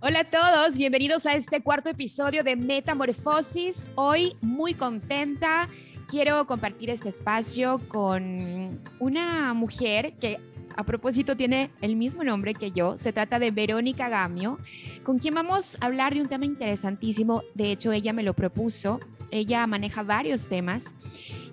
[0.00, 3.82] Hola a todos, bienvenidos a este cuarto episodio de Metamorfosis.
[3.96, 5.68] Hoy muy contenta.
[6.06, 10.38] Quiero compartir este espacio con una mujer que
[10.76, 12.96] a propósito tiene el mismo nombre que yo.
[12.96, 14.60] Se trata de Verónica Gamio,
[15.02, 17.42] con quien vamos a hablar de un tema interesantísimo.
[17.54, 19.00] De hecho, ella me lo propuso.
[19.32, 20.94] Ella maneja varios temas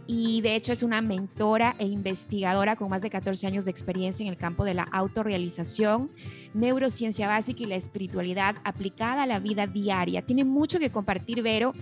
[0.08, 4.24] y de hecho es una mentora e investigadora con más de 14 años de experiencia
[4.24, 6.12] en el campo de la autorrealización,
[6.54, 10.22] neurociencia básica y la espiritualidad aplicada a la vida diaria.
[10.22, 11.74] Tiene mucho que compartir, Vero,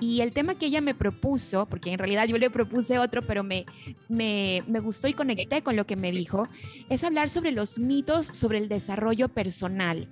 [0.00, 3.42] y el tema que ella me propuso, porque en realidad yo le propuse otro, pero
[3.42, 3.64] me,
[4.08, 6.46] me, me, gustó y conecté con lo que me dijo,
[6.88, 10.08] es hablar sobre los mitos sobre el desarrollo personal.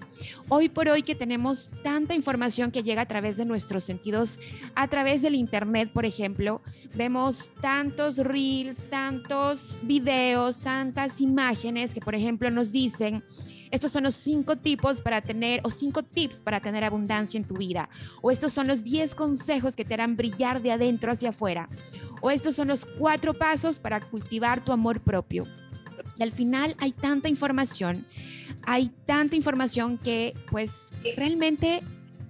[0.48, 4.38] Hoy por hoy que tenemos tanta información que llega a través de nuestros sentidos,
[4.74, 6.62] a través del Internet, por ejemplo,
[6.94, 13.22] vemos tantos reels, tantos videos, tantas imágenes que, por ejemplo, nos dicen
[13.70, 17.54] estos son los cinco tipos para tener o cinco tips para tener abundancia en tu
[17.54, 17.88] vida.
[18.22, 21.68] O estos son los diez consejos que te harán brillar de adentro hacia afuera.
[22.20, 25.46] O estos son los cuatro pasos para cultivar tu amor propio.
[26.18, 28.06] Y al final hay tanta información,
[28.66, 31.82] hay tanta información que pues realmente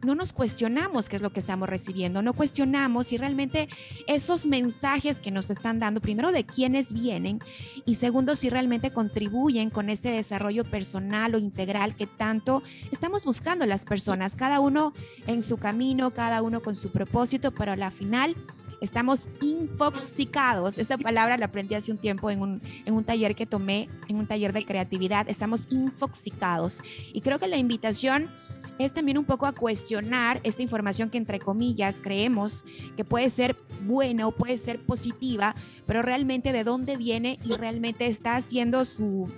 [0.06, 3.68] no nos cuestionamos qué es lo que estamos recibiendo, no cuestionamos si realmente
[4.06, 7.40] esos mensajes que nos están dando, primero de quiénes vienen
[7.84, 12.62] y segundo si realmente contribuyen con este desarrollo personal o integral que tanto
[12.92, 14.94] estamos buscando las personas, cada uno
[15.26, 18.36] en su camino, cada uno con su propósito, pero a la final
[18.80, 20.78] estamos infoxicados.
[20.78, 24.16] Esta palabra la aprendí hace un tiempo en un, en un taller que tomé, en
[24.16, 25.28] un taller de creatividad.
[25.28, 26.82] Estamos infoxicados.
[27.12, 28.30] Y creo que la invitación
[28.78, 32.64] es también un poco a cuestionar esta información que entre comillas creemos
[32.96, 35.54] que puede ser buena o puede ser positiva,
[35.86, 39.32] pero realmente de dónde viene y realmente está haciendo su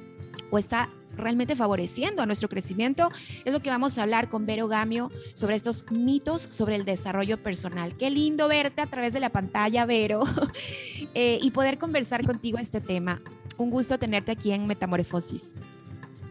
[0.50, 3.08] o está realmente favoreciendo a nuestro crecimiento,
[3.44, 7.42] es lo que vamos a hablar con Vero Gamio sobre estos mitos sobre el desarrollo
[7.42, 7.96] personal.
[7.96, 10.24] Qué lindo verte a través de la pantalla, Vero,
[11.14, 13.20] eh, y poder conversar contigo este tema.
[13.56, 15.50] Un gusto tenerte aquí en Metamorfosis.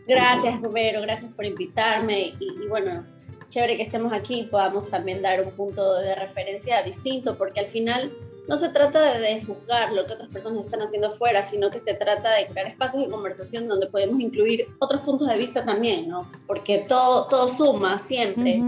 [0.07, 3.03] Gracias, Rubero, gracias por invitarme y, bueno,
[3.49, 7.67] chévere que estemos aquí y podamos también dar un punto de referencia distinto, porque al
[7.67, 8.11] final
[8.47, 11.93] no se trata de juzgar lo que otras personas están haciendo afuera, sino que se
[11.93, 16.31] trata de crear espacios de conversación donde podemos incluir otros puntos de vista también, ¿no?
[16.47, 18.61] Porque todo, todo suma siempre,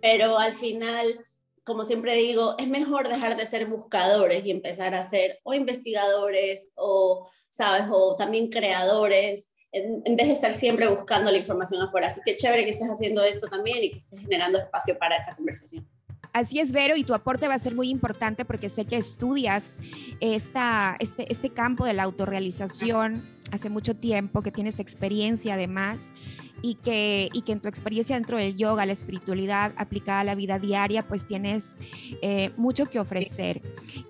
[0.00, 1.18] pero al final,
[1.64, 6.72] como siempre digo, es mejor dejar de ser buscadores y empezar a ser o investigadores
[6.76, 7.86] o, ¿sabes?
[7.90, 12.06] O también creadores en, vez de estar siempre buscando la información afuera.
[12.06, 15.34] Así que chévere que estés haciendo esto también y que estés generando espacio para esa
[15.34, 15.88] conversación.
[16.34, 19.78] Así es, Vero, y tu aporte va a ser muy importante porque sé que estudias
[20.18, 23.22] esta, este, este campo de la autorrealización
[23.52, 26.12] hace mucho tiempo, que tienes experiencia además
[26.60, 30.34] y que, y que en tu experiencia dentro del yoga, la espiritualidad aplicada a la
[30.34, 31.76] vida diaria, pues tienes
[32.20, 33.62] eh, mucho que ofrecer.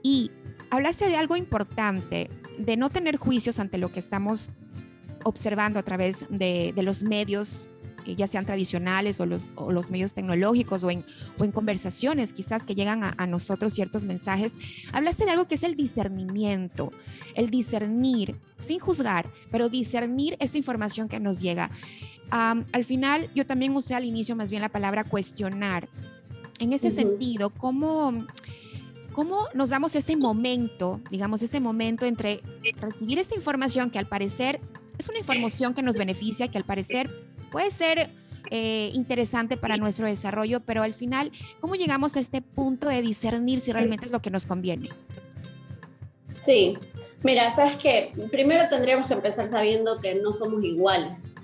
[0.02, 0.30] Y
[0.70, 4.48] hablaste de algo importante, de no tener juicios ante lo que estamos
[5.24, 7.68] observando a través de, los medios
[8.06, 11.04] ya sean tradicionales o los, los medios tecnológicos o en,
[11.38, 14.54] o en, conversaciones quizás que llegan a, nosotros ciertos mensajes,
[14.92, 16.92] hablaste de algo que es el discernimiento,
[17.34, 21.70] el discernir sin juzgar, pero discernir esta información que nos llega.
[22.30, 25.88] al final, yo también usé al inicio más bien la palabra cuestionar.
[26.58, 28.24] En ese sentido, ¿cómo...
[29.12, 32.40] ¿Cómo nos damos este momento, digamos, este momento entre
[32.80, 34.60] recibir esta información que al parecer
[34.98, 37.08] es una información que nos beneficia, que al parecer
[37.54, 38.10] puede ser
[38.50, 43.60] eh, interesante para nuestro desarrollo, pero al final, ¿cómo llegamos a este punto de discernir
[43.60, 44.88] si realmente es lo que nos conviene?
[46.40, 46.76] Sí,
[47.22, 51.36] mira, sabes que primero tendríamos que empezar sabiendo que no somos iguales,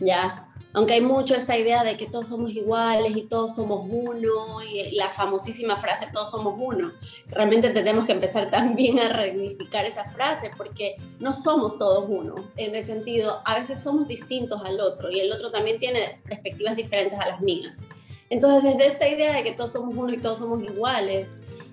[0.00, 0.51] ¿ya?
[0.74, 4.94] Aunque hay mucho esta idea de que todos somos iguales y todos somos uno, y
[4.96, 6.92] la famosísima frase todos somos uno,
[7.28, 12.74] realmente tenemos que empezar también a reunificar esa frase porque no somos todos unos, en
[12.74, 17.18] el sentido, a veces somos distintos al otro y el otro también tiene perspectivas diferentes
[17.18, 17.80] a las mías.
[18.30, 21.28] Entonces, desde esta idea de que todos somos uno y todos somos iguales,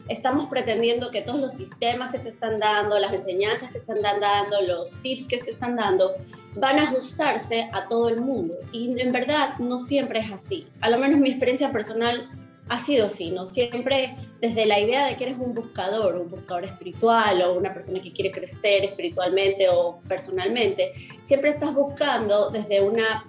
[0.09, 4.19] estamos pretendiendo que todos los sistemas que se están dando, las enseñanzas que se están
[4.19, 6.15] dando, los tips que se están dando,
[6.59, 8.55] van a ajustarse a todo el mundo.
[8.71, 10.67] Y en verdad no siempre es así.
[10.81, 12.29] A lo menos mi experiencia personal
[12.69, 13.45] ha sido así, ¿no?
[13.45, 17.99] Siempre desde la idea de que eres un buscador, un buscador espiritual o una persona
[18.01, 23.25] que quiere crecer espiritualmente o personalmente, siempre estás buscando desde una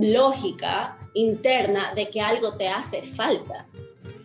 [0.00, 3.66] lógica interna de que algo te hace falta.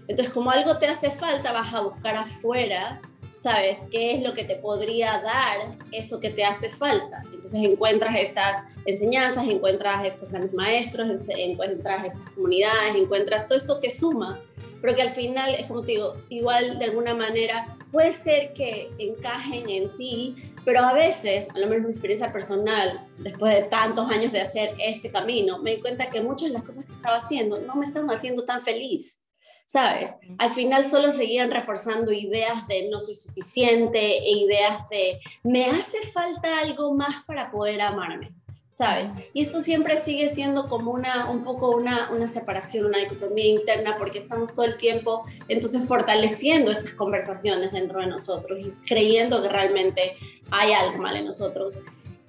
[0.08, 3.02] Entonces, como algo te hace falta, vas a buscar afuera
[3.42, 3.80] ¿sabes?
[3.92, 7.24] ¿Qué es lo que te podría dar eso que te hace falta?
[7.26, 13.92] Entonces encuentras estas enseñanzas, encuentras estos grandes maestros, encuentras estas comunidades, encuentras todo eso que
[13.92, 14.40] suma,
[14.82, 18.92] pero que al final, es como te digo, igual de alguna manera puede ser que
[18.98, 20.36] encajen en ti,
[20.66, 24.76] pero a veces, a lo menos mi experiencia personal, después de tantos años de hacer
[24.80, 27.86] este camino, me di cuenta que muchas de las cosas que estaba haciendo no me
[27.86, 29.22] estaban haciendo tan feliz.
[29.68, 30.16] ¿Sabes?
[30.40, 36.02] Al final solo seguían reforzando ideas de no soy suficiente e ideas de me hace
[36.14, 38.32] falta algo más para poder amarme.
[38.78, 39.10] ¿sabes?
[39.34, 43.98] Y esto siempre sigue siendo como una, un poco una, una separación, una dicotomía interna,
[43.98, 49.50] porque estamos todo el tiempo entonces fortaleciendo estas conversaciones dentro de nosotros y creyendo que
[49.50, 50.16] realmente
[50.52, 51.82] hay algo mal en nosotros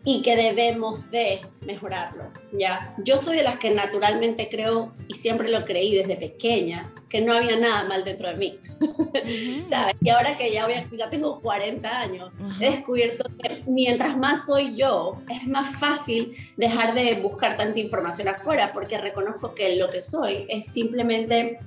[0.08, 2.90] y que debemos de mejorarlo, ¿ya?
[3.04, 7.34] Yo soy de las que naturalmente creo, y siempre lo creí desde pequeña, que no
[7.34, 8.58] había nada mal dentro de mí,
[9.68, 9.96] ¿sabes?
[10.00, 14.74] Y ahora que ya, voy ya tengo 40 años, he descubierto que mientras más soy
[14.76, 20.00] yo, es más fácil dejar de buscar tanta información afuera, porque reconozco que lo que
[20.00, 21.58] soy es simplemente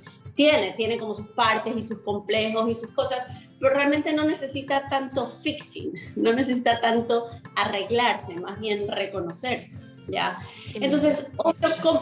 [0.41, 3.27] tiene, tiene como sus partes y sus complejos y sus cosas,
[3.59, 9.77] pero realmente no necesita tanto fixing, no necesita tanto arreglarse, más bien reconocerse,
[10.07, 10.39] ¿ya?
[10.73, 11.27] Entonces,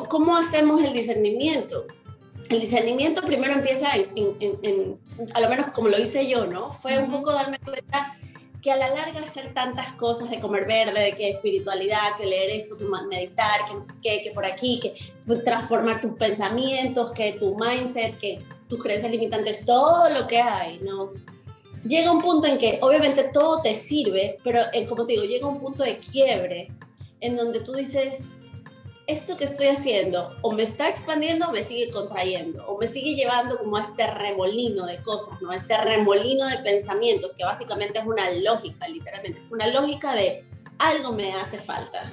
[0.10, 1.86] ¿cómo, hacemos el discernimiento?
[2.50, 4.98] El discernimiento primero empieza en,
[5.34, 6.72] a lo menos como lo hice yo, ¿no?
[6.72, 8.16] Fue un poco darme cuenta
[8.62, 12.50] que a la larga hacer tantas cosas de comer verde, de que espiritualidad, que leer
[12.50, 14.94] esto, que meditar, que no sé qué, que por aquí, que
[15.44, 21.12] transformar tus pensamientos, que tu mindset, que tus creencias limitantes, todo lo que hay, ¿no?
[21.86, 25.48] Llega un punto en que obviamente todo te sirve, pero eh, como te digo, llega
[25.48, 26.68] un punto de quiebre
[27.22, 28.32] en donde tú dices,
[29.10, 33.16] esto que estoy haciendo o me está expandiendo o me sigue contrayendo o me sigue
[33.16, 35.52] llevando como a este remolino de cosas, ¿no?
[35.52, 40.46] Este remolino de pensamientos que básicamente es una lógica, literalmente, una lógica de
[40.78, 42.12] algo me hace falta.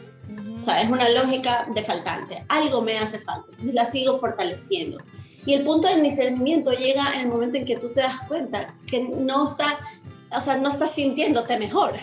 [0.61, 4.97] O sea, es una lógica de faltante, algo me hace falta, entonces la sigo fortaleciendo.
[5.45, 8.67] Y el punto del discernimiento llega en el momento en que tú te das cuenta
[8.87, 9.79] que no está,
[10.33, 11.95] o sea, no estás sintiéndote mejor.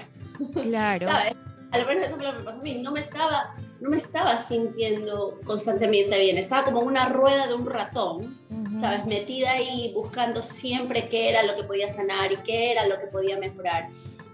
[0.62, 1.08] Claro.
[1.10, 1.34] ¿Sabes?
[1.72, 2.76] Al menos eso es lo que me pasó a mí.
[2.76, 7.66] No me estaba no me estaba sintiendo constantemente bien, estaba como una rueda de un
[7.66, 8.40] ratón,
[8.80, 9.06] ¿sabes?
[9.06, 13.08] Metida ahí buscando siempre qué era lo que podía sanar y qué era lo que
[13.08, 13.90] podía mejorar.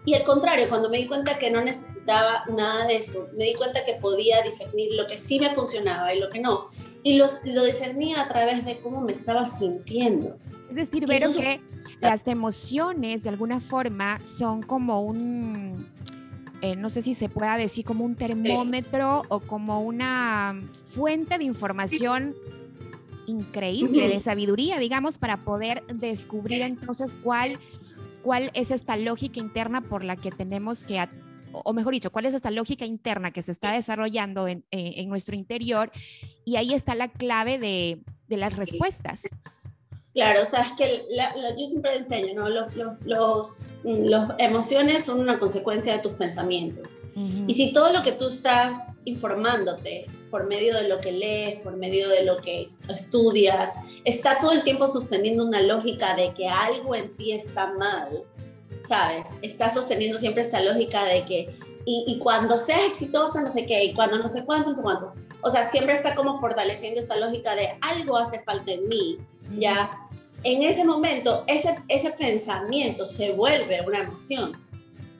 [0.05, 3.53] Y al contrario, cuando me di cuenta que no necesitaba nada de eso, me di
[3.55, 6.69] cuenta que podía discernir lo que sí me funcionaba y lo que no.
[7.03, 10.37] Y los, lo discernía a través de cómo me estaba sintiendo.
[10.69, 11.61] Es decir, ver que
[11.99, 15.91] las emociones de alguna forma son como un
[16.61, 21.45] eh, no sé si se pueda decir como un termómetro o como una fuente de
[21.45, 22.35] información
[23.27, 27.57] increíble, de sabiduría, digamos, para poder descubrir entonces cuál,
[28.23, 31.07] cuál es esta lógica interna por la que tenemos que,
[31.51, 35.35] o mejor dicho, cuál es esta lógica interna que se está desarrollando en, eh, nuestro
[35.35, 35.91] interior.
[36.43, 39.23] Y ahí está la clave de, de las respuestas.
[40.13, 41.05] Claro, o sea, es que
[41.57, 42.49] yo siempre enseño, ¿no?
[42.49, 42.73] Los,
[43.05, 43.67] los,
[44.39, 46.97] emociones son una consecuencia de tus pensamientos.
[47.47, 51.77] Y si todo lo que tú estás informándote por medio de lo que lees, por
[51.77, 56.95] medio de lo que estudias, está todo el tiempo sosteniendo una lógica de que algo
[56.95, 58.23] en ti está mal,
[58.81, 59.29] ¿sabes?
[59.43, 61.55] Está sosteniendo siempre esta lógica de que,
[61.85, 64.81] y, y cuando seas exitosa, no sé qué, y cuando no sé cuánto, no sé
[64.81, 65.13] cuánto.
[65.41, 69.19] O sea, siempre está como fortaleciendo esta lógica de algo hace falta en mí
[69.57, 69.89] ya
[70.43, 74.51] en ese momento ese, ese pensamiento se vuelve una emoción.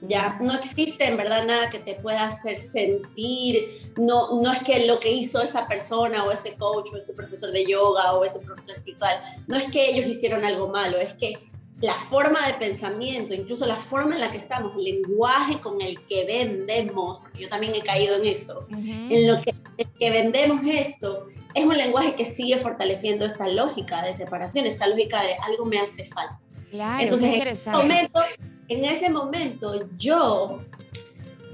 [0.02, 4.86] Ya no existe en verdad nada que te pueda hacer sentir, no, no es que
[4.86, 8.38] lo que hizo esa persona o ese coach o ese profesor de yoga o ese
[8.38, 11.34] profesor espiritual, no es que ellos hicieron algo malo, es que
[11.82, 16.00] la forma de pensamiento, incluso la forma en la que estamos, el lenguaje con el
[16.06, 19.54] que vendemos, porque yo también he caído en eso, en lo que,
[19.98, 25.22] que vendemos esto, es un lenguaje que sigue fortaleciendo esta lógica de separación, esta lógica
[25.22, 26.38] de algo me hace falta.
[26.70, 28.20] Claro, Entonces, en ese, momento,
[28.68, 30.62] en ese momento yo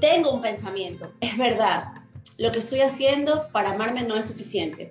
[0.01, 1.87] tengo un pensamiento, es verdad,
[2.39, 4.91] lo que estoy haciendo para amarme no es suficiente.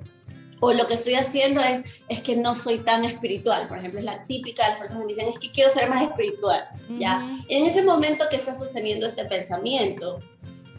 [0.62, 3.68] O lo que estoy haciendo es, es que no soy tan espiritual.
[3.68, 6.02] Por ejemplo, es la típica de las personas que dicen, es que quiero ser más
[6.02, 6.68] espiritual.
[6.98, 7.20] ¿ya?
[7.50, 10.20] En ese momento que estás sosteniendo este pensamiento,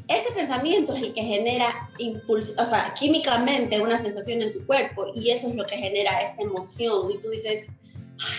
[0.08, 5.06] ese pensamiento es el que genera impulso, o sea, químicamente una sensación en tu cuerpo
[5.14, 7.10] y eso es lo que genera esta emoción.
[7.10, 7.70] Y tú dices,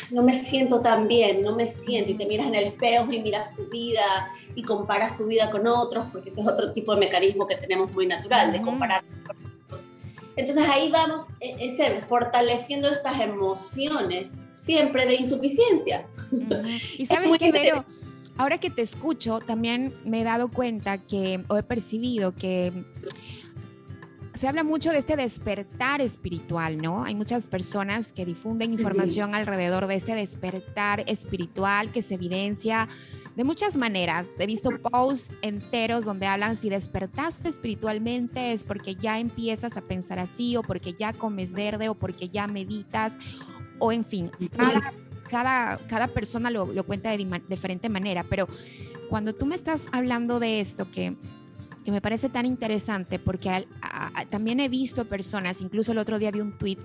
[0.10, 3.20] no me siento tan bien, no me siento y te miras en el espejo y
[3.20, 7.00] miras tu vida y comparas tu vida con otros porque ese es otro tipo de
[7.02, 9.90] mecanismo que tenemos muy natural de comparar con otros.
[10.36, 16.08] Entonces ahí vamos e, ese, fortaleciendo estas emociones siempre de insuficiencia.
[16.98, 17.74] Y sabes qué,
[18.38, 22.86] ahora que te escucho, también me he dado cuenta que, o he percibido que
[24.38, 27.04] se habla mucho de este despertar espiritual, ¿no?
[27.04, 32.88] Hay muchas personas que difunden información alrededor de este despertar espiritual que se evidencia
[33.36, 34.36] de muchas maneras.
[34.40, 40.20] He visto posts enteros donde hablan si despertaste espiritualmente es porque ya empiezas a pensar
[40.20, 43.18] así o porque ya comes verde o porque ya meditas
[43.80, 44.94] o en fin, cada,
[45.30, 48.48] cada, persona lo, lo cuenta de diferente manera, pero
[49.10, 51.16] cuando tú me estás hablando de esto que
[51.88, 53.66] que me parece tan interesante porque
[54.30, 56.80] también he visto personas, incluso el otro día vi un tweet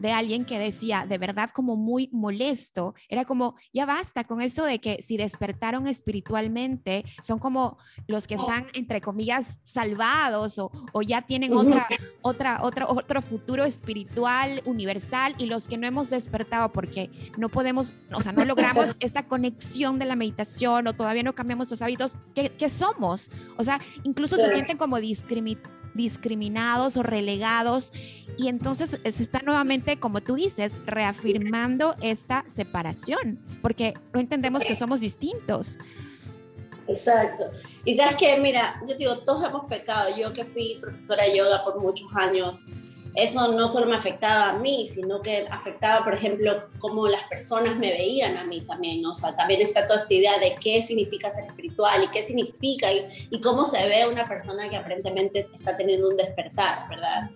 [0.00, 4.64] de alguien que decía, de verdad como muy molesto, era como, ya basta con eso
[4.64, 7.76] de que si despertaron espiritualmente, son como
[8.08, 11.86] los que están, entre comillas, salvados o, o ya tienen otra,
[12.22, 17.94] otra, otra, otro futuro espiritual universal y los que no hemos despertado porque no podemos,
[18.12, 22.14] o sea, no logramos esta conexión de la meditación o todavía no cambiamos los hábitos,
[22.34, 23.30] ¿qué, qué somos?
[23.58, 25.79] O sea, incluso se sienten como discriminados
[26.96, 27.92] o relegados
[28.36, 34.74] y entonces se está nuevamente, como tú dices, reafirmando esta separación, porque no entendemos que
[34.74, 35.78] somos distintos.
[36.90, 37.50] Exacto.
[37.84, 40.08] Y sabes que, mira, yo digo, todos hemos pecado.
[40.16, 42.60] Yo que fui profesora de yoga por muchos años,
[43.14, 47.76] eso no solo me afectaba a mí, sino que afectaba, por ejemplo, cómo las personas
[47.76, 49.10] me veían a mí también, ¿no?
[49.10, 52.92] O sea, también está toda esta idea de qué significa ser espiritual y qué significa
[52.92, 57.30] y, y cómo se ve una persona que aparentemente está teniendo un despertar, ¿verdad?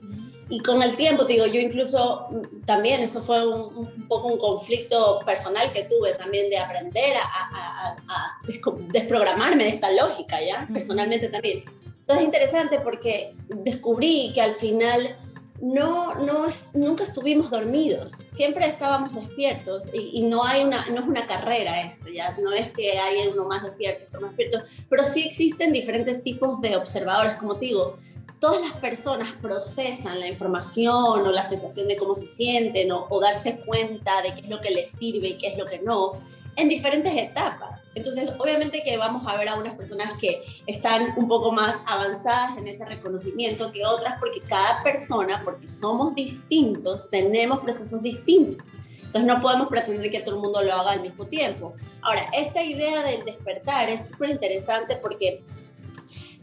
[0.49, 5.19] Y con el tiempo, digo, yo incluso mm, también, eso fue un, poco un conflicto
[5.25, 8.41] personal que tuve también de aprender a, a,
[8.89, 10.69] desprogramarme de esta lógica, ¿ya?
[10.73, 11.65] Personalmente también.
[12.01, 15.17] Entonces es interesante porque descubrí que al final
[15.65, 21.27] no, no nunca estuvimos dormidos, siempre estábamos despiertos y, no, hay una, no es una
[21.27, 25.27] carrera esto, ya no es que hay uno más despierto, otro más despierto, pero sí
[25.27, 27.97] existen diferentes tipos de observadores, como te digo,
[28.41, 33.19] todas las personas procesan la información o la sensación de cómo se sienten o, o
[33.19, 36.21] darse cuenta de qué es lo que les sirve y qué es lo que no
[36.57, 37.89] en diferentes etapas.
[37.95, 42.57] Entonces, obviamente que vamos a ver a unas personas que están un poco más avanzadas
[42.59, 48.75] en ese reconocimiento que otras, porque cada persona, porque somos distintos, tenemos procesos distintos.
[48.99, 51.75] Entonces no podemos pretender que todo el mundo lo haga al mismo tiempo.
[52.03, 55.45] Ahora, esta idea del despertar es súper interesante porque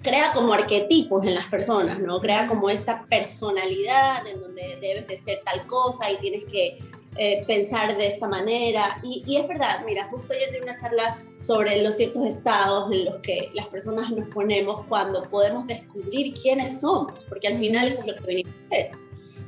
[0.01, 2.19] crea como arquetipos en las personas, ¿no?
[2.21, 6.79] Crea como esta personalidad en donde debes de ser tal cosa y tienes que
[7.17, 8.97] eh, pensar de esta manera.
[9.03, 13.19] Y, es verdad, mira, justo ayer di una charla sobre los ciertos estados en los
[13.21, 18.07] que las personas nos ponemos cuando podemos descubrir quiénes somos, porque al final eso es
[18.07, 18.91] lo que venimos a hacer.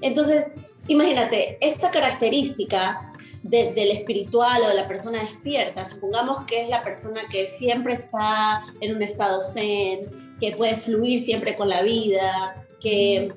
[0.02, 0.52] Entonces,
[0.88, 7.22] imagínate, esta característica del espiritual o de la persona despierta, supongamos que es la persona
[7.32, 13.34] que siempre está en un estado zen, que puede fluir siempre con la vida, que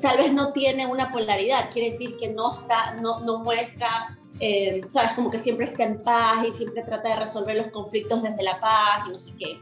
[0.00, 4.80] tal vez no tiene una polaridad, quiere decir que no, está, no, no muestra, eh,
[4.90, 8.42] sabes, como que siempre está en paz y siempre trata de resolver los conflictos desde
[8.42, 9.60] la paz y no sé qué,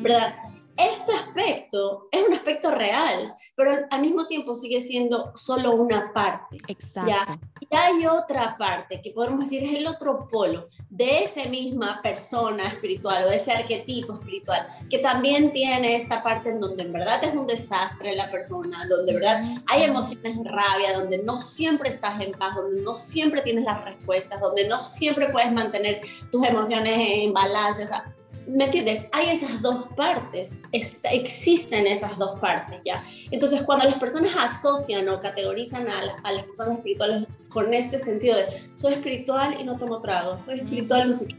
[0.00, 0.34] ¿verdad?
[0.76, 6.56] este aspecto es aspecto real, pero al mismo tiempo sigue siendo solo una parte.
[6.66, 7.38] Exacto.
[7.60, 12.66] Y hay otra parte que podemos decir es el otro polo de esa misma persona
[12.68, 17.22] espiritual o de ese arquetipo espiritual, que también tiene esta parte en donde en verdad
[17.22, 21.88] es un desastre la persona, donde en verdad hay emociones de rabia, donde no siempre
[21.88, 26.44] estás en paz, donde no siempre tienes las respuestas, donde no siempre puedes mantener tus
[26.44, 27.84] emociones en balance.
[27.84, 28.04] O sea,
[28.46, 29.08] ¿Me entiendes?
[29.12, 33.04] Hay esas dos partes, existen esas dos partes ya.
[33.30, 38.46] Entonces, cuando las personas asocian o categorizan a, las personas espirituales con este sentido de
[38.74, 41.36] soy espiritual y no tomo trago, soy espiritual y no sé qué,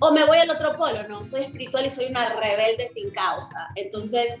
[0.00, 3.68] o me voy al otro polo, no, soy espiritual y soy una rebelde sin causa.
[3.76, 4.38] Entonces,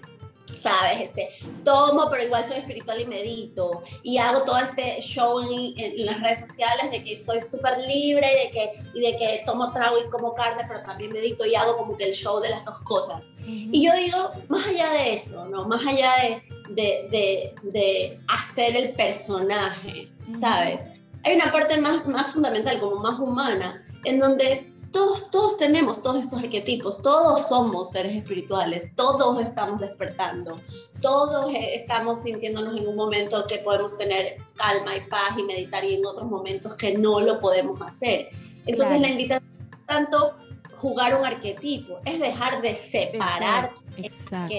[0.60, 1.08] ¿sabes?
[1.08, 1.28] Este,
[1.64, 3.82] tomo, pero igual soy espiritual y medito.
[4.02, 8.46] Y hago todo este show en, las redes sociales de que soy súper libre y
[8.46, 11.76] de, que, y de que tomo trago y como carne, pero también medito y hago
[11.76, 13.32] como que el show de las dos cosas.
[13.46, 15.66] Y yo digo, más allá de eso, ¿no?
[15.66, 20.88] Más allá de, de, de, de hacer el personaje, ¿sabes?
[21.24, 26.24] Hay una parte más, más fundamental, como más humana, en donde todos, todos tenemos todos
[26.24, 30.60] estos arquetipos, todos somos seres espirituales, todos estamos despertando,
[31.00, 35.94] todos estamos sintiéndonos en un momento que podemos tener calma y paz y meditar y
[35.94, 38.28] en otros momentos que no lo podemos hacer.
[38.66, 39.50] Entonces la invitación
[39.86, 40.36] tanto
[40.76, 44.54] jugar un arquetipo, es dejar de separar Exacto.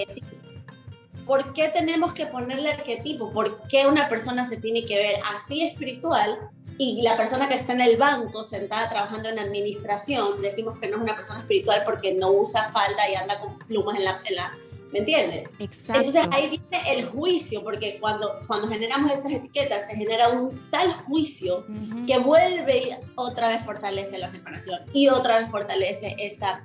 [1.26, 3.30] ¿Por qué tenemos que ponerle arquetipo?
[3.30, 7.72] ¿Por qué una persona se tiene que ver así espiritual y la persona que está
[7.72, 12.14] en el banco sentada trabajando en administración, decimos que no es una persona espiritual porque
[12.14, 14.20] no usa falda y anda con plumas en la...
[14.24, 14.50] En la
[14.92, 15.52] ¿Me entiendes?
[15.58, 16.04] Exacto.
[16.04, 20.92] Entonces ahí viene el juicio, porque cuando, cuando generamos esas etiquetas se genera un tal
[20.92, 21.66] juicio
[22.06, 26.64] que vuelve y otra vez fortalece la separación y otra vez fortalece esta,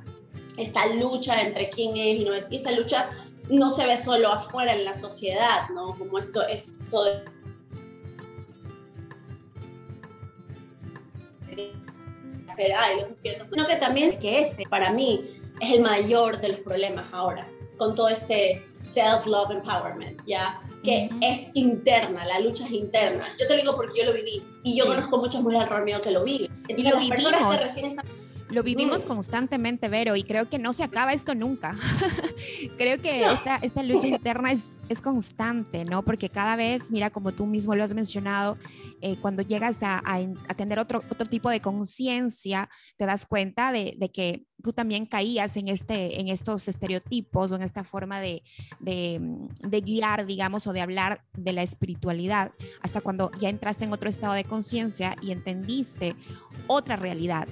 [0.58, 2.46] esta lucha entre quién es y no es.
[2.52, 3.10] Y esa lucha
[3.50, 5.98] no se ve solo afuera en la sociedad, ¿no?
[5.98, 7.24] Como esto, esto de
[12.48, 13.06] hacer, ay,
[13.52, 17.46] lo que también que ese para mí es el mayor de los problemas ahora,
[17.78, 20.62] con todo este self-love empowerment, ¿ya?
[20.84, 23.36] Que es interna, la lucha es interna.
[23.40, 26.02] Yo te lo digo porque yo lo viví y yo conozco muchas mujeres alrededor mío
[26.02, 26.52] que lo viven.
[26.68, 28.06] Entonces, y lo las personas que recién están
[28.52, 31.76] lo vivimos constantemente, Vero, y creo que no se acaba esto nunca.
[32.78, 36.04] creo que esta, esta lucha interna es, es constante, ¿no?
[36.04, 38.58] Porque cada vez, mira, como tú mismo lo has mencionado,
[39.02, 43.96] eh, cuando llegas a, a, tener otro, otro tipo de conciencia, te das cuenta de,
[43.98, 48.44] de, que tú también caías en, este, en estos estereotipos o en esta forma de,
[48.80, 49.20] de,
[49.62, 52.52] de guiar, digamos, o de hablar de la espiritualidad,
[52.82, 56.16] hasta cuando ya entraste en otro estado de conciencia y entendiste
[56.68, 57.48] otra realidad.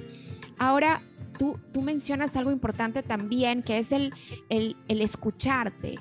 [0.57, 1.01] Ahora,
[1.37, 4.13] tú, tú mencionas algo importante también, que es el,
[4.49, 5.95] el, el escucharte,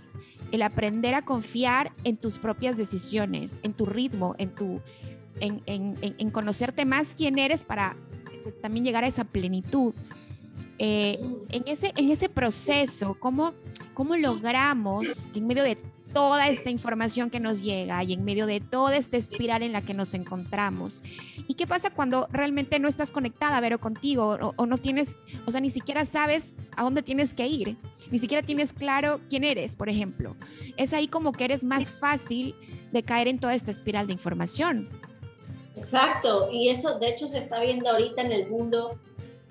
[0.52, 4.80] el aprender a confiar en tus propias decisiones, en tu ritmo, en, tu,
[5.40, 7.96] en, en, en conocerte más quién eres para
[8.42, 9.94] pues, también llegar a esa plenitud.
[10.78, 11.18] Eh,
[11.50, 13.54] en, ese, en ese proceso, ¿cómo,
[13.94, 15.78] ¿cómo logramos en medio de
[16.16, 19.82] toda esta información que nos llega y en medio de toda esta espiral en la
[19.82, 21.02] que nos encontramos.
[21.46, 25.60] ¿Y qué pasa cuando realmente no estás conectada, Vero, contigo o, no tienes, o sea,
[25.60, 27.76] ni siquiera sabes a dónde tienes que ir?
[28.10, 30.36] Ni siquiera tienes claro quién eres, por ejemplo.
[30.78, 32.54] Es ahí como que eres más fácil
[32.92, 34.88] de caer en toda esta espiral de información.
[35.76, 38.98] Exacto, y eso de hecho se está viendo ahorita en el mundo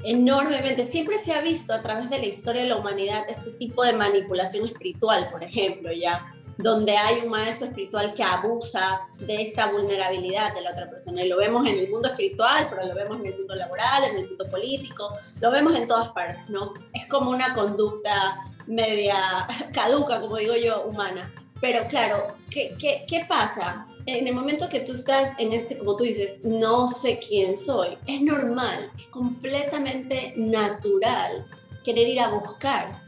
[0.04, 0.84] enormemente.
[0.84, 3.94] Siempre se ha visto a través de la historia de la humanidad este tipo de
[3.94, 10.54] manipulación espiritual, por ejemplo, ya donde hay un maestro espiritual que abusa de esta vulnerabilidad
[10.54, 11.24] de la otra persona.
[11.24, 14.18] Y lo vemos en el mundo espiritual, pero lo vemos en el mundo laboral, en
[14.18, 16.74] el mundo político, lo vemos en todas partes, ¿no?
[16.94, 21.32] Es como una conducta media caduca, como digo yo, humana.
[21.62, 23.88] Pero claro, ¿qué, qué, qué pasa?
[24.06, 27.98] En el momento que tú estás en este, como tú dices, no sé quién soy,
[28.06, 31.46] es normal, es completamente natural
[31.84, 33.05] querer ir a buscar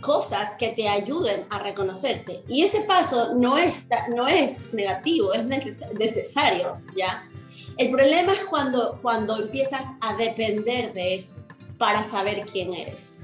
[0.00, 2.42] cosas que te ayuden a reconocerte.
[2.48, 7.28] Y ese paso no, está, no es negativo, es necesario, ¿ya?
[7.76, 11.36] El problema es cuando, cuando empiezas a depender de eso
[11.78, 13.20] para saber quién eres,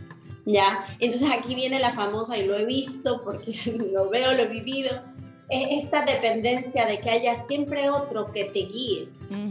[0.46, 0.84] ¿ya?
[1.00, 3.52] Entonces aquí viene la famosa, y lo he visto porque
[3.92, 5.02] lo veo, lo he vivido,
[5.48, 9.08] esta dependencia de que haya siempre otro que te guíe,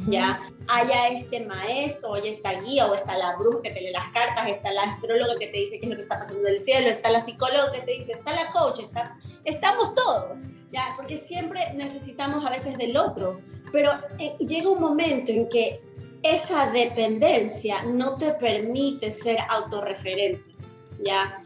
[0.07, 0.41] ¿ya?
[0.67, 4.47] Haya este maestro, haya esta guía, o está la bruja que te lee las cartas,
[4.47, 6.89] está la astróloga que te dice qué es lo que está pasando en el cielo,
[6.89, 10.39] está la psicóloga que te dice, está la coach, está, estamos todos,
[10.71, 10.89] ¿ya?
[10.95, 13.39] Porque siempre necesitamos a veces del otro,
[13.71, 15.79] pero eh, llega un momento en que
[16.23, 20.55] esa dependencia no te permite ser autorreferente,
[21.03, 21.43] ¿ya?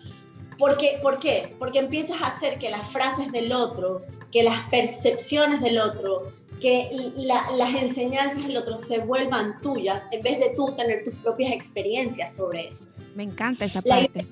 [0.58, 1.56] Porque, ¿Por qué?
[1.60, 4.04] Porque empiezas a hacer que las frases del otro,
[4.38, 10.38] que las percepciones del otro, que las enseñanzas del otro se vuelvan tuyas en vez
[10.38, 12.92] de tú tener tus propias experiencias sobre eso.
[13.16, 14.28] Me encanta esa parte.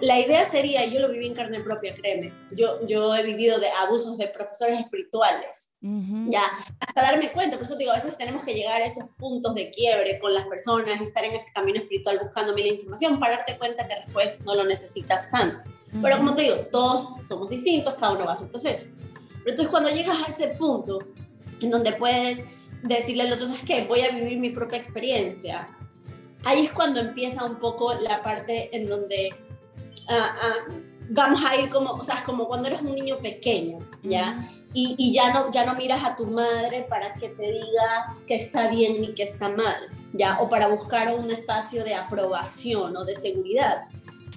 [0.00, 3.68] La idea sería, yo lo viví en carne propia, créeme, yo, yo he vivido de
[3.70, 6.44] abusos de profesores espirituales, ya,
[6.78, 9.70] hasta darme cuenta, por eso digo, a veces tenemos que llegar a esos puntos de
[9.70, 13.88] quiebre con las personas, estar en este camino espiritual buscando mil información para darte cuenta
[13.88, 15.68] que después no lo necesitas tanto.
[16.02, 18.86] Pero como te digo, todos somos distintos, cada uno va a su proceso.
[19.14, 20.98] Pero entonces cuando llegas a ese punto
[21.60, 22.44] en donde puedes
[22.82, 23.84] decirle al otro, ¿sabes qué?
[23.86, 25.68] Voy a vivir mi propia experiencia.
[26.44, 29.30] Ahí es cuando empieza un poco la parte en donde
[30.08, 30.54] Ah, ah,
[31.08, 34.38] vamos a ir como, o sea, como cuando eres un niño pequeño, ¿ya?
[34.72, 38.34] Y, y, ya, no, ya no miras a tu madre para que te diga que
[38.34, 39.76] está bien ni que está mal,
[40.12, 40.38] ¿ya?
[40.40, 43.84] O para buscar un espacio de aprobación o de seguridad,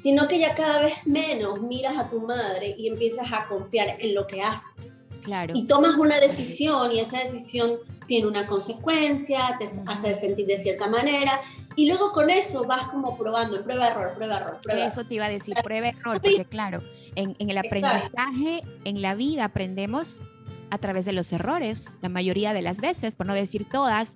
[0.02, 4.16] sino que ya cada vez menos miras a tu madre y empiezas a confiar en
[4.16, 4.98] lo que haces.
[5.24, 5.54] Claro.
[5.56, 10.88] Y tomas una decisión y esa decisión tiene una consecuencia, te hace sentir de cierta
[10.88, 11.42] manera
[11.76, 14.88] y luego con eso vas como probando, prueba, error, prueba, error, prueba.
[14.88, 16.82] Eso te iba a decir, prueba, error, porque claro,
[17.16, 20.22] en, en el aprendizaje, en la vida aprendemos
[20.70, 24.16] a través de los errores, la mayoría de las veces, por no decir todas,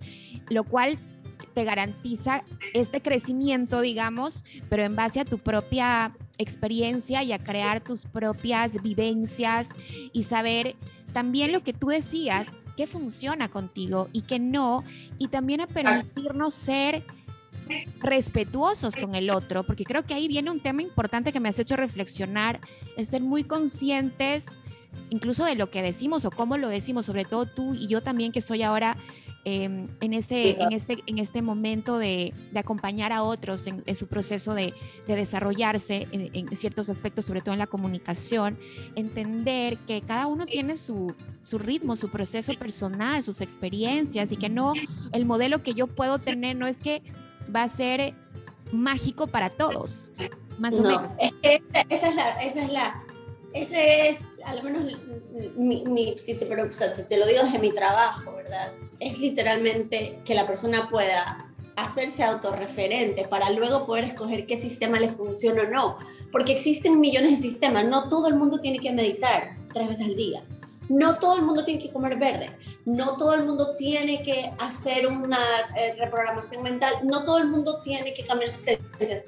[0.49, 0.97] lo cual
[1.53, 7.81] te garantiza este crecimiento, digamos, pero en base a tu propia experiencia y a crear
[7.81, 9.69] tus propias vivencias
[10.13, 10.75] y saber
[11.13, 14.83] también lo que tú decías, qué funciona contigo y qué no,
[15.19, 17.03] y también a permitirnos ser
[17.99, 21.59] respetuosos con el otro, porque creo que ahí viene un tema importante que me has
[21.59, 22.59] hecho reflexionar,
[22.97, 24.47] es ser muy conscientes
[25.09, 28.31] incluso de lo que decimos o cómo lo decimos, sobre todo tú y yo también
[28.31, 28.97] que estoy ahora
[29.45, 34.53] em, en, este, en, este, en este momento de, acompañar a otros en, su proceso
[34.53, 34.73] de,
[35.07, 38.57] desarrollarse en, ciertos aspectos, sobre todo en la comunicación,
[38.95, 44.49] entender que cada uno tiene su, su ritmo, su proceso personal, sus experiencias y que
[44.49, 44.73] no,
[45.11, 47.01] el modelo que yo puedo tener no es que
[47.53, 48.13] va a ser
[48.71, 50.09] mágico para todos,
[50.57, 51.19] más o menos.
[51.89, 53.03] esa es la, esa es la,
[53.53, 54.97] ese es, a lo menos,
[55.57, 58.71] mi, si, te, pero, si te lo digo desde mi trabajo, ¿verdad?
[59.01, 61.37] Es literalmente que la persona pueda
[61.75, 65.97] hacerse autorreferente para luego poder escoger qué sistema le funciona o no.
[66.31, 70.15] Porque existen millones de sistemas, no todo el mundo tiene que meditar tres veces al
[70.15, 70.43] día.
[70.87, 72.51] No todo el mundo tiene que comer verde,
[72.85, 75.39] no todo el mundo tiene que hacer una
[75.75, 79.25] eh, reprogramación mental, no todo el mundo tiene que cambiar sus creencias.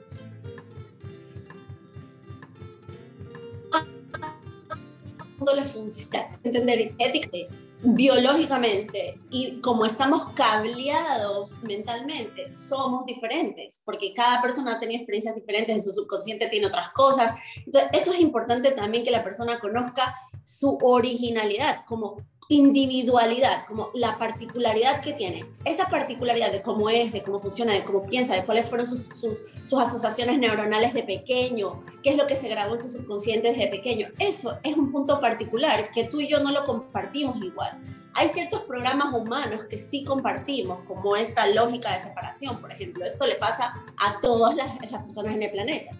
[5.52, 7.48] le funciona entender éticamente,
[7.84, 15.84] biológicamente y como estamos cableados mentalmente, somos diferentes, porque cada persona tiene experiencias diferentes, en
[15.84, 17.34] su subconsciente tiene otras cosas.
[17.66, 22.18] Entonces, eso es importante también que la persona conozca su originalidad, como
[22.50, 25.46] individualidad, como la particularidad que tiene.
[25.66, 29.06] Esa particularidad de cómo es, de cómo funciona, de cómo piensa, de cuáles fueron sus,
[29.08, 33.68] sus, asociaciones neuronales de pequeño, qué es lo que se grabó en su subconsciente desde
[33.68, 34.10] pequeño.
[34.20, 37.82] Eso es un punto particular que tú y yo no lo compartimos igual.
[38.14, 43.04] Hay ciertos programas humanos que sí compartimos, como esta lógica de separación, por ejemplo.
[43.04, 45.92] Esto le pasa a todas las, las personas en el planeta.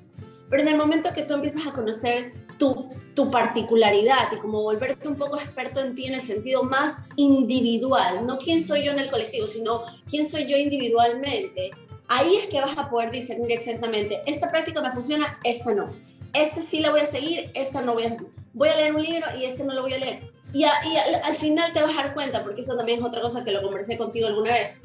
[0.50, 5.08] Pero en el momento que tú empiezas a conocer tu, tu particularidad y como volverte
[5.08, 9.00] un poco experto en ti en el sentido más individual, no quién soy yo en
[9.00, 11.72] el colectivo, sino quién soy yo individualmente,
[12.08, 15.88] ahí es que vas a poder discernir exactamente, esta práctica me funciona, esta no.
[16.34, 18.18] Esta sí la voy a seguir, esta no voy a...
[18.56, 20.32] Voy a leer un libro y este no lo voy a leer.
[20.54, 23.52] Y, al, final te vas a dar cuenta, porque eso también es otra cosa que
[23.52, 24.80] lo conversé contigo alguna vez.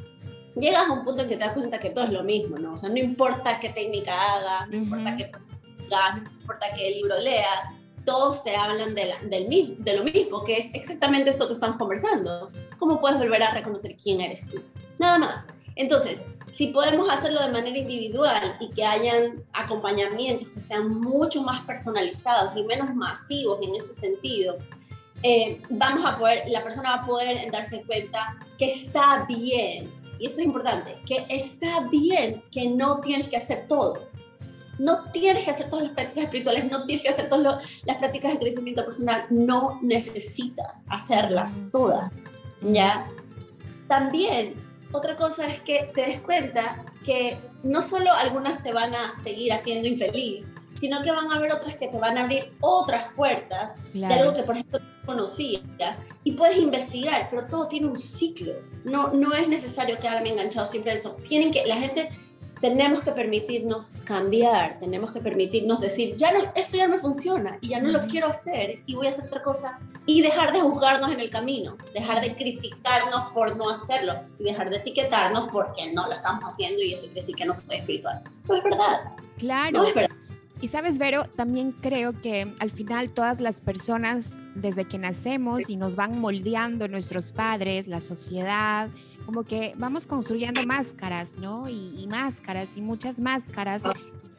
[0.56, 2.72] Llegas a un punto en que te das cuenta que todo es lo mismo, ¿no?
[2.72, 5.30] O sea, no importa qué técnica hagas, no importa qué
[5.88, 7.64] no importa qué libro leas,
[8.04, 12.50] todos te hablan de, del, de lo mismo, que es exactamente esto que estamos conversando.
[12.78, 14.62] ¿Cómo puedes volver a reconocer quién eres tú?
[14.98, 15.46] Nada más.
[15.76, 21.64] Entonces, si podemos hacerlo de manera individual y que hayan acompañamientos que sean mucho más
[21.66, 24.56] personalizados y menos masivos en ese sentido,
[25.22, 30.26] eh, vamos a poder, la persona va a poder darse cuenta que está bien, y
[30.26, 34.08] esto es importante, que está bien que no tienes que hacer todo
[34.78, 38.32] no tienes que hacer todas las prácticas espirituales, no tienes que hacer todas las prácticas
[38.32, 42.12] de crecimiento personal, no necesitas hacerlas todas,
[42.62, 43.06] ¿ya?
[43.88, 44.54] También,
[44.92, 49.52] otra cosa es que te des cuenta que no solo algunas te van a seguir
[49.52, 53.78] haciendo infeliz, sino que van a haber otras que te van a abrir otras puertas
[53.92, 58.52] de algo que, por ejemplo, conocías y puedes investigar, pero todo tiene un ciclo.
[58.84, 61.16] No, no es necesario quedarme enganchado siempre a eso.
[61.28, 62.10] Tienen que, la gente
[62.60, 67.68] tenemos que permitirnos cambiar, tenemos que permitirnos decir, ya no, esto ya no funciona y
[67.68, 71.10] ya no lo quiero hacer y voy a hacer otra cosa y dejar de juzgarnos
[71.10, 76.06] en el camino, dejar de criticarnos por no hacerlo y dejar de etiquetarnos porque no
[76.06, 78.20] lo estamos haciendo y eso quiere decir que no soy espiritual.
[78.48, 79.12] No es verdad.
[79.36, 79.78] Claro.
[79.78, 80.16] No es verdad.
[80.60, 85.76] Y sabes, Vero, también creo que al final todas las personas, desde que nacemos y
[85.76, 88.90] nos van moldeando nuestros padres, la sociedad,
[89.28, 91.68] como que vamos construyendo máscaras, ¿no?
[91.68, 93.82] Y, máscaras y muchas máscaras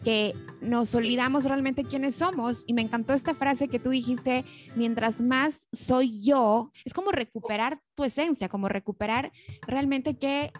[0.03, 2.63] que nos olvidamos realmente quiénes somos.
[2.65, 7.79] Y me encantó esta frase que tú dijiste, mientras más soy yo, es como recuperar
[7.93, 9.31] tu esencia, como recuperar
[9.67, 10.51] realmente qué,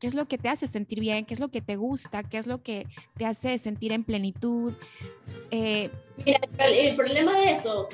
[0.00, 2.38] qué es lo que te hace sentir bien, qué es lo que te gusta, qué
[2.38, 4.74] es lo que te hace sentir en plenitud.
[5.52, 5.88] Eh,
[6.26, 7.88] el, problema de eso,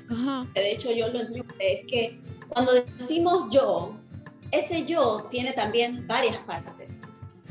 [0.54, 3.94] que de hecho yo lo enseño, es que cuando decimos yo,
[4.50, 7.02] ese yo tiene también varias partes.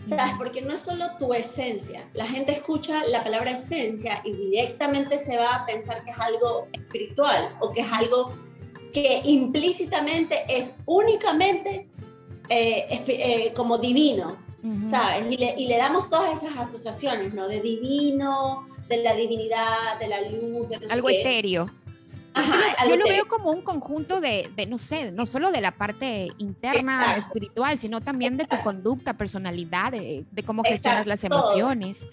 [0.05, 0.35] ¿Sabes?
[0.37, 2.09] Porque no es solo tu esencia.
[2.13, 6.69] La gente escucha la palabra esencia y directamente se va a pensar que es algo
[6.71, 8.33] espiritual o que es algo
[8.93, 11.89] que implícitamente es únicamente
[12.47, 14.37] eh, eh, como divino,
[14.89, 15.25] ¿sabes?
[15.29, 17.49] Y le, y le, damos todas esas asociaciones, ¿no?
[17.49, 21.65] De divino, de la divinidad, de la luz, de algo etéreo
[22.89, 27.17] yo, lo veo como un conjunto de, no sé, no solo de la parte interna
[27.17, 32.07] espiritual, sino también de tu conducta, personalidad, de, cómo gestionas las emociones.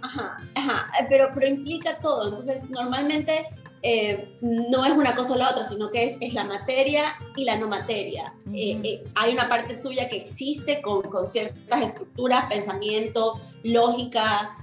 [0.00, 2.28] Ajá, ajá, pero, pero implica todo.
[2.28, 3.48] Entonces, normalmente
[3.82, 7.44] eh, no es una cosa o la otra, sino que es, es la materia y
[7.44, 8.34] la no materia.
[8.52, 14.56] Eh, eh, hay una parte tuya que existe con, con ciertas estructuras, pensamientos, lógica,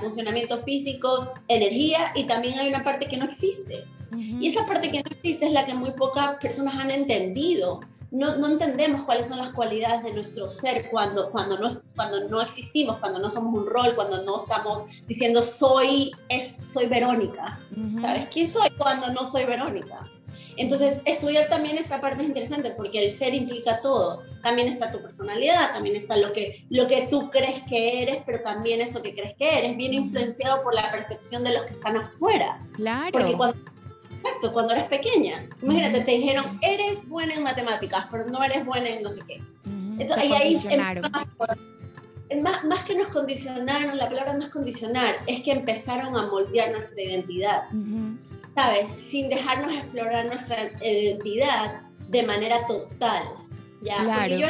[0.00, 3.84] funcionamientos físicos, energía, y también hay una parte que no existe.
[4.16, 8.36] Y esa parte que no existe es la que muy pocas personas han entendido no,
[8.36, 12.98] no, entendemos cuáles son las cualidades de nuestro ser cuando, cuando, no, cuando no existimos,
[12.98, 17.60] cuando no somos un rol, cuando no estamos diciendo soy, es, soy Verónica.
[18.00, 20.08] ¿Sabes quién soy cuando no soy Verónica?
[20.58, 24.22] Entonces, estudiar también esta parte es interesante porque el ser implica todo.
[24.42, 28.40] También está tu personalidad, también está lo que, lo que tú crees que eres, pero
[28.40, 31.98] también eso que crees que eres, viene influenciado por la percepción de los que están
[31.98, 32.66] afuera.
[32.72, 33.10] Claro.
[33.12, 33.58] Porque cuando
[34.26, 35.48] Exacto, cuando eres pequeña.
[35.62, 39.42] Imagínate, te dijeron, eres buena en matemáticas, pero no eres buena en no sé qué.
[39.98, 40.56] Entonces, ahí, ahí
[42.42, 46.72] más, más, que nos condicionaron, la palabra no es condicionar, es que empezaron a moldear
[46.72, 47.64] nuestra identidad.
[48.54, 48.88] ¿Sabes?
[48.96, 53.24] Sin dejarnos explorar nuestra identidad de manera total.
[53.82, 53.96] ¿ya?
[53.96, 54.46] Porque yo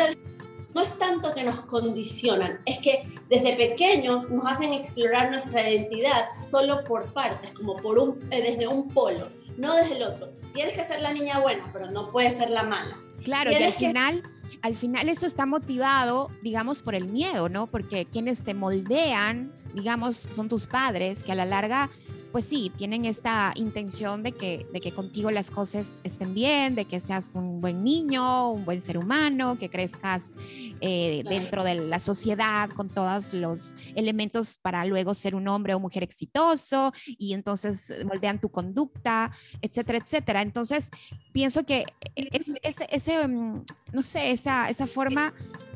[0.74, 6.26] no es tanto que nos condicionan, es que desde pequeños nos hacen explorar nuestra identidad
[6.50, 10.32] solo por partes, como por un, eh, desde un polo no desde el otro.
[10.52, 12.96] Tienes que ser la niña buena, pero no puedes ser la mala.
[13.22, 14.22] Claro, y al final,
[14.62, 17.66] al final eso está motivado, digamos, por el miedo, ¿no?
[17.66, 21.90] Porque quienes te moldean, digamos, son tus padres, que a la larga
[22.36, 26.84] pues sí, tienen esta intención de que, de que contigo las cosas estén bien, de
[26.84, 30.34] que seas un buen niño, un buen ser humano, que crezcas
[30.82, 35.80] eh, dentro de la sociedad con todos los elementos para luego ser un hombre o
[35.80, 40.42] mujer exitoso y entonces moldean tu conducta, etcétera, etcétera.
[40.42, 40.90] Entonces,
[41.32, 45.32] pienso que ese, ese mm, no sé, esa, esa forma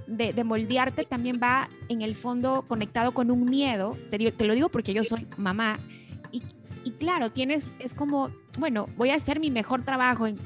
[0.07, 3.97] de, de, moldearte también va en el fondo conectado con un miedo.
[4.11, 5.79] Te, te lo digo porque yo soy mamá
[6.85, 10.39] y, claro, tienes, es como, bueno, voy a hacer mi mejor trabajo en,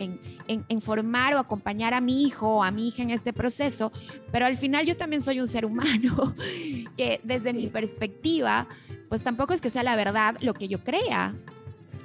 [0.48, 3.92] en, en, formar o acompañar a mi hijo o a mi hija en este proceso,
[4.32, 6.34] pero al final yo también soy un ser humano
[6.96, 8.66] que desde mi perspectiva,
[9.08, 11.34] pues tampoco es que sea la verdad lo que yo crea.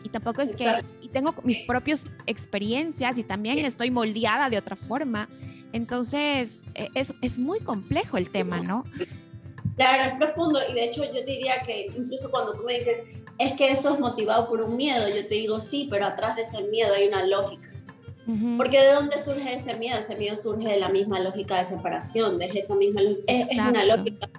[0.04, 0.66] Y tampoco es que
[1.02, 5.28] y tengo mis propias experiencias y también estoy moldeada de otra forma.
[5.74, 8.86] Entonces, e, es, es muy complejo el tema, ¿no?
[9.76, 13.04] Claro, es profundo y de hecho yo diría que incluso cuando tú me dices,
[13.40, 16.44] es que eso es motivado por un miedo, yo te digo sí, pero atrás de
[16.44, 17.68] ese miedo hay una lógica.
[18.58, 19.98] Porque ¿de dónde surge ese miedo?
[19.98, 23.84] Ese miedo surge de la misma lógica de separación, de esa misma es, es una
[23.86, 24.30] lógica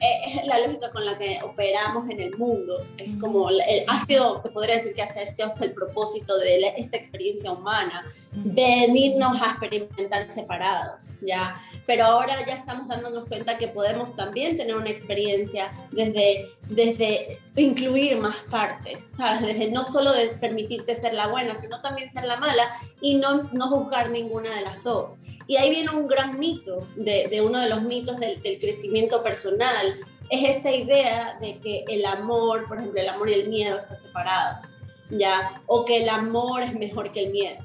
[0.00, 2.86] es la lógica con la que operamos en el mundo.
[2.96, 6.96] Es como el, ha sido, te podría decir que ha sido el propósito de esta
[6.96, 11.54] experiencia humana, venirnos a experimentar separados, ¿ya?
[11.86, 18.16] Pero ahora ya estamos dándonos cuenta que podemos también tener una experiencia desde, desde incluir
[18.18, 19.42] más partes, ¿sabes?
[19.42, 22.62] Desde no solo de permitirte ser la buena, sino también ser la mala
[23.00, 25.18] y no, no juzgar ninguna de las dos.
[25.46, 29.98] Y ahí viene un gran mito, de, de uno de los mitos del, crecimiento personal,
[30.30, 33.98] es esta idea de que el amor, por ejemplo, el amor y el miedo están
[33.98, 34.72] separados,
[35.10, 35.52] ¿ya?
[35.66, 37.64] O que el amor es mejor que el miedo.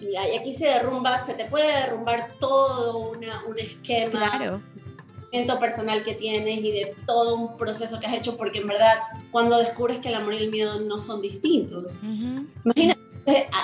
[0.00, 4.60] Y aquí se derrumba, se te puede derrumbar todo una, un esquema claro.
[5.58, 8.98] Personal que tienes y de todo un proceso que has hecho, porque en verdad,
[9.30, 13.02] cuando descubres que el amor y el miedo no son distintos, imagínate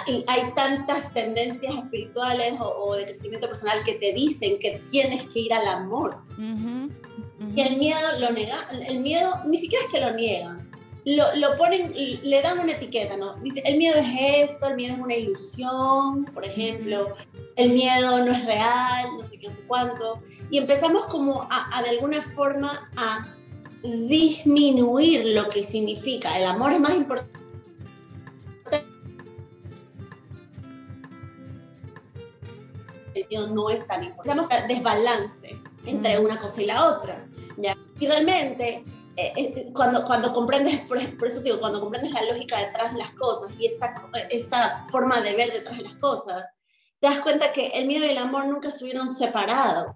[0.06, 5.40] hay, hay, tantas tendencias espirituales o, de crecimiento personal que te dicen que tienes que
[5.40, 6.16] ir al amor.
[6.38, 10.67] Y el miedo lo nega, el miedo ni siquiera es que lo niegan,
[11.16, 13.36] lo, lo, ponen, le dan una etiqueta, ¿no?
[13.36, 17.14] Dice, el miedo es esto, el miedo es una ilusión, por ejemplo,
[17.56, 20.22] el miedo no es real, no sé qué, no sé cuánto.
[20.50, 23.26] Y empezamos como a, a de alguna forma a
[23.82, 26.36] disminuir lo que significa.
[26.38, 27.38] El amor es más importante
[33.50, 34.42] no es tan importante.
[34.42, 37.26] Estamos desbalance entre una cosa y la otra.
[37.56, 37.76] ¿ya?
[37.98, 38.84] Y realmente,
[39.20, 43.10] eh, eh, cuando, cuando comprendes, por, eso digo, cuando comprendes la lógica detrás de las
[43.14, 43.92] cosas y esta,
[44.30, 46.54] esta forma de ver detrás de las cosas,
[47.00, 49.92] te das cuenta que el miedo y el amor nunca estuvieron separados.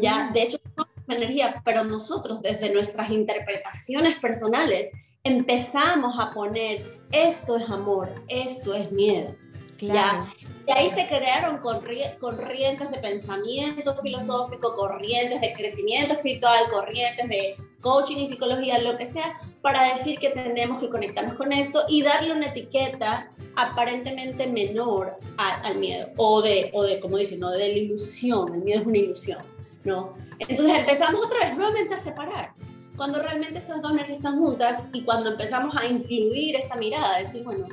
[0.00, 0.30] ¿ya?
[0.32, 4.88] De hecho, son energía, pero nosotros desde nuestras interpretaciones personales
[5.24, 9.34] empezamos a poner esto es amor, esto es miedo.
[9.78, 10.26] Claro.
[10.68, 18.16] Y ahí se crearon corrientes de pensamiento filosófico, corrientes de crecimiento espiritual, corrientes de coaching
[18.16, 22.32] y psicología, lo que sea, para decir que tenemos que conectarnos con esto y darle
[22.32, 27.50] una etiqueta aparentemente menor al miedo, o de, o de, como dicen, ¿no?
[27.50, 29.38] de la ilusión, el miedo es una ilusión,
[29.84, 30.14] ¿no?
[30.38, 32.52] Entonces empezamos otra vez nuevamente a separar,
[32.96, 37.42] cuando realmente esas dos energías están juntas y cuando empezamos a incluir esa mirada, decir,
[37.44, 37.66] bueno,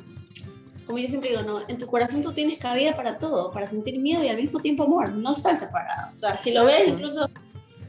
[0.88, 4.00] como yo siempre digo, no, en tu corazón tú tienes cabida para todo, para sentir
[4.00, 6.14] miedo y al mismo tiempo amor, no están separados.
[6.14, 7.30] O sea, si lo ves incluso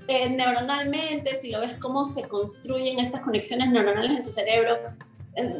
[0.09, 4.77] eh, neuronalmente, si lo ves cómo se construyen estas conexiones neuronales en tu cerebro,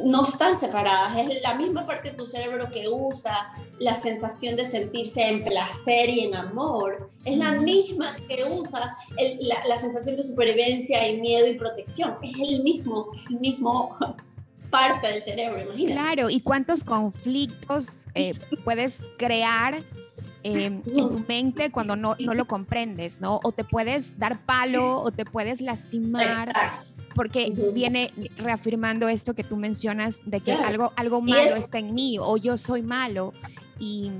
[0.05, 4.65] no están separadas, es la misma parte de tu cerebro que usa la sensación de
[4.65, 8.95] sentirse en placer y en amor, es la misma que usa
[9.39, 13.97] la, sensación de supervivencia y miedo y protección, es el mismo, es el mismo
[14.69, 15.93] parte del cerebro, imagínate.
[15.93, 18.33] Claro, y cuántos conflictos eh,
[18.63, 19.81] puedes crear
[20.43, 23.39] eh, en tu mente cuando no, no, lo comprendes, ¿no?
[23.43, 26.53] O te puedes dar palo o te puedes lastimar
[27.15, 32.17] porque viene reafirmando esto que tú mencionas de que algo, algo malo está en mí
[32.19, 33.33] o yo soy malo.
[33.79, 34.11] Y,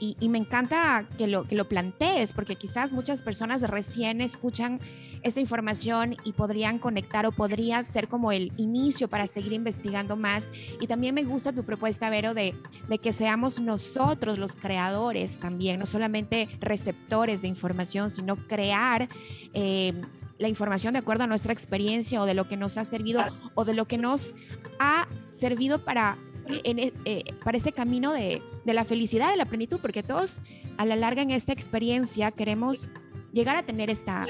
[0.00, 4.80] y, me encanta que lo, que lo plantees, porque quizás muchas personas recién escuchan
[5.22, 10.50] esta información y podrían conectar o podría ser como el inicio para seguir investigando más.
[10.80, 12.54] Y también me gusta tu propuesta, Vero, de,
[12.88, 19.08] de que seamos nosotros los creadores también, no solamente receptores de información, sino crear
[19.54, 19.92] eh,
[20.38, 23.22] la información de acuerdo a nuestra experiencia o de lo que nos ha servido
[23.54, 24.34] o de lo que nos
[24.78, 29.78] ha servido para, e, eh, para este camino de, de, la felicidad, de la plenitud,
[29.80, 30.42] porque todos
[30.78, 32.90] a la larga en esta experiencia queremos
[33.32, 34.26] llegar a tener esta,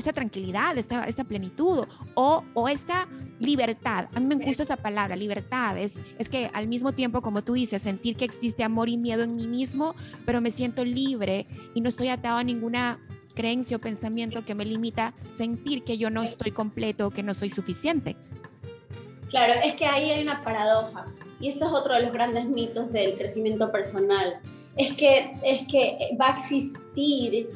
[0.00, 3.06] esta tranquilidad, esta, esta plenitud o, o, esta
[3.38, 4.08] libertad.
[4.14, 5.78] A mí me gusta esa palabra, libertad.
[5.78, 5.98] Es,
[6.30, 9.46] que al mismo tiempo, como tú dices, sentir que existe amor y miedo en mí
[9.46, 9.94] mismo,
[10.26, 12.98] pero me siento libre y no estoy atado a ninguna
[13.34, 17.50] creencia o pensamiento que me limita sentir que yo no estoy completo, que no soy
[17.50, 18.16] suficiente.
[19.30, 21.06] Claro, es que ahí hay una paradoja
[21.40, 24.40] y este es otro de los grandes mitos del crecimiento personal.
[24.76, 27.48] Es que, es que va a existir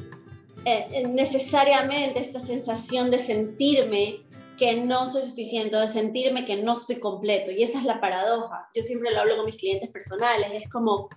[0.65, 4.25] eh, necesariamente esta sensación de sentirme
[4.57, 7.51] que no soy suficiente, de sentirme que no soy completo.
[7.51, 8.69] Y esa es la paradoja.
[8.73, 10.63] Yo siempre lo hablo con mis clientes personales.
[10.63, 11.09] Es como,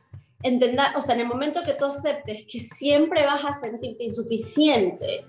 [0.43, 5.25] entender, o sea, en el momento que tú aceptes que siempre vas a sentirte insuficiente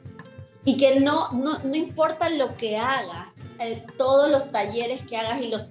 [0.65, 5.41] y que no, no, no importa lo que hagas, eh, todos los talleres que hagas
[5.41, 5.69] y los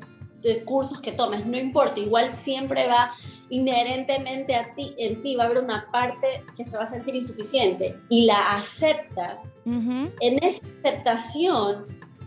[0.64, 3.14] cursos que tomes, no importa, igual siempre va
[3.50, 7.14] inherentemente a ti, en ti va a haber una parte que se va a sentir
[7.14, 9.60] insuficiente y la aceptas.
[9.64, 11.86] En esa aceptación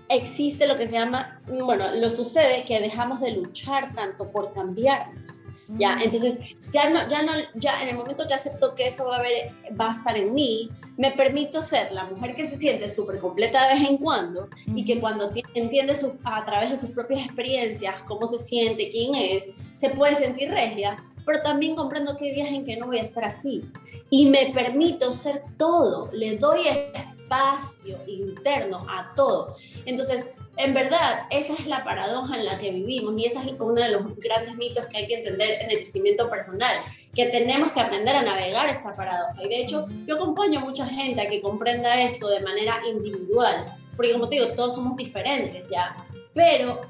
[0.09, 5.45] existe lo que se llama, bueno, lo sucede que dejamos de luchar tanto por cambiarnos.
[5.77, 5.97] ¿ya?
[6.01, 9.19] Entonces, ya no, ya no, ya en el momento que acepto que eso va a,
[9.19, 13.19] haber, va a estar en mí, me permito ser la mujer que se siente súper
[13.19, 18.01] completa de vez en cuando y que cuando entiende a través de sus propias experiencias
[18.07, 22.49] cómo se siente, quién es, se puede sentir regia, pero también comprendo que hay días
[22.49, 23.63] en que no voy a estar así.
[24.09, 29.55] Y me permito ser todo, le doy espacio interno a todo.
[29.85, 33.81] Entonces, en verdad, esa es la paradoja en la que vivimos y ese es uno
[33.81, 36.75] de los grandes mitos que hay que entender en el crecimiento personal,
[37.15, 39.41] que tenemos que aprender a navegar esa paradoja.
[39.43, 43.65] Y de hecho, yo acompaño a mucha gente a que comprenda esto de manera individual,
[43.95, 45.89] porque como te digo, todos somos diferentes ya.
[46.33, 46.81] Pero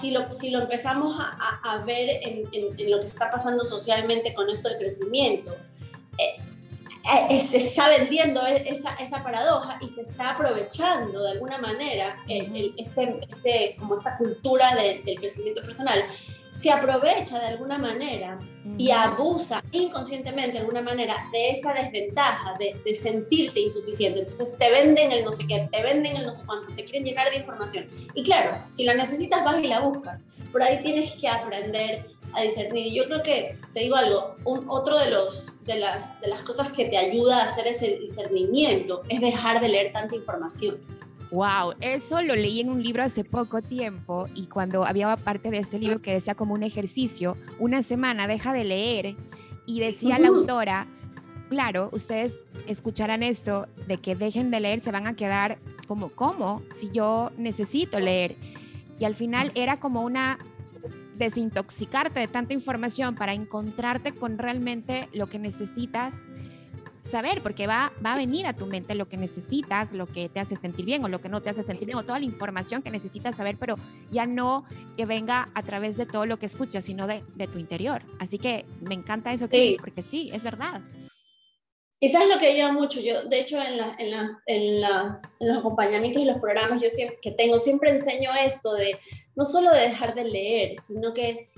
[0.00, 4.32] si lo, si lo empezamos a, a ver en, en, lo que está pasando socialmente
[4.32, 5.54] con esto del crecimiento,
[6.18, 6.36] eh,
[7.30, 12.16] eh, se está vendiendo e, esa, esa, paradoja y se está aprovechando de alguna manera
[12.26, 16.02] el, este, este, como esta cultura del crecimiento personal,
[16.58, 18.38] se aprovecha de alguna manera
[18.78, 24.20] y abusa inconscientemente de alguna manera de esa desventaja de, de, sentirte insuficiente.
[24.20, 27.04] Entonces te venden el no sé qué, te venden el no sé cuánto, te quieren
[27.04, 27.86] llenar de información.
[28.14, 32.42] Y claro, si la necesitas vas y la buscas, por ahí tienes que aprender a
[32.42, 32.86] discernir.
[32.86, 36.42] Y yo creo que, te digo algo, un, otro de, los, de, las, de las
[36.42, 40.78] cosas que te ayuda a hacer ese discernimiento es dejar de leer tanta información.
[41.36, 45.58] Wow, eso lo leí en un libro hace poco tiempo y cuando había parte de
[45.58, 49.16] este libro que decía como un ejercicio, una semana deja de leer
[49.66, 50.86] y decía la autora,
[51.50, 56.62] claro, ustedes escucharán esto de que dejen de leer, se van a quedar como, ¿cómo?
[56.72, 58.36] Si yo necesito leer.
[58.98, 60.38] Y al final era como una
[61.18, 66.22] desintoxicarte de tanta información para encontrarte con realmente lo que necesitas
[67.06, 70.40] saber, porque va, va a venir a tu mente lo que necesitas, lo que te
[70.40, 72.82] hace sentir bien o lo que no te hace sentir bien, o toda la información
[72.82, 73.76] que necesitas saber, pero
[74.10, 74.64] ya no
[74.96, 78.02] que venga a través de todo lo que escuchas, sino de, de tu interior.
[78.18, 79.76] Así que me encanta eso que sí.
[79.78, 80.82] porque sí, es verdad.
[82.12, 85.58] Sabes lo que lleva mucho, yo de hecho en, en, las, en, las, en, los
[85.58, 88.98] acompañamientos y los programas yo siempre, que tengo, siempre enseño esto de
[89.34, 91.48] no solo de dejar de leer, sino que,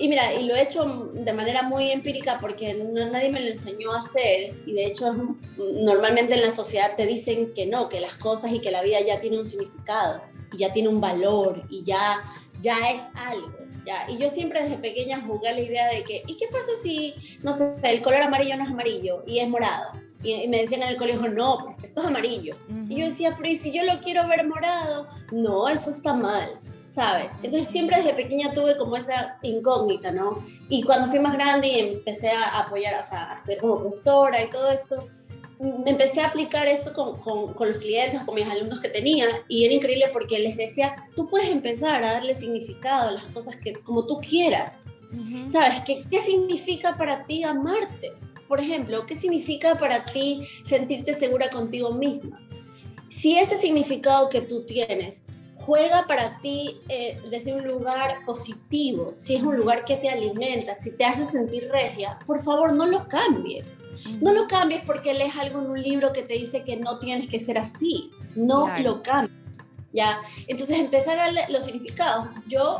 [0.00, 3.48] y mira, y lo he hecho de manera muy empírica porque no, nadie me lo
[3.48, 5.12] enseñó a hacer, y de hecho
[5.56, 9.00] normalmente en la sociedad te dicen que no, que las cosas y que la vida
[9.00, 10.22] ya tiene un significado,
[10.52, 12.20] y ya tiene un valor, y ya,
[12.60, 13.52] ya es algo.
[13.84, 14.10] ¿ya?
[14.10, 17.52] Y yo siempre desde pequeña jugué la idea de que, ¿y qué pasa si, no
[17.52, 19.92] sé, el color amarillo no es amarillo y es morado?
[20.22, 22.54] Y, me decían en el colegio, no, esto es amarillo.
[22.88, 25.08] Y yo decía, pero ¿y si yo lo quiero ver morado?
[25.32, 26.60] No, eso está mal.
[26.90, 27.32] ¿Sabes?
[27.42, 30.42] Entonces siempre desde pequeña tuve como esa incógnita, ¿no?
[30.68, 34.42] Y cuando fui más grande y empecé a apoyar, o sea, a ser como profesora
[34.42, 35.08] y todo esto,
[35.86, 39.64] empecé a aplicar esto con, con, con, los clientes, con mis alumnos que tenía, y
[39.64, 43.72] era increíble porque les decía, tú puedes empezar a darle significado a las cosas que
[43.74, 44.90] como tú quieras.
[45.46, 45.82] ¿Sabes?
[45.84, 48.12] ¿Qué, ¿Qué significa para ti amarte?
[48.46, 52.40] Por ejemplo, ¿qué significa para ti sentirte segura contigo misma?
[53.08, 55.24] Si ese significado que tú tienes
[55.60, 60.74] juega para ti eh, desde un lugar positivo, si es un lugar que te alimenta,
[60.74, 63.64] si te hace sentir regia, por favor no lo cambies.
[64.20, 67.28] No lo cambies porque lees algo en un libro que te dice que no tienes
[67.28, 68.10] que ser así.
[68.34, 69.39] No lo cambies.
[69.92, 70.20] ¿Ya?
[70.46, 72.28] Entonces empezar a darle los significados.
[72.46, 72.78] Yo,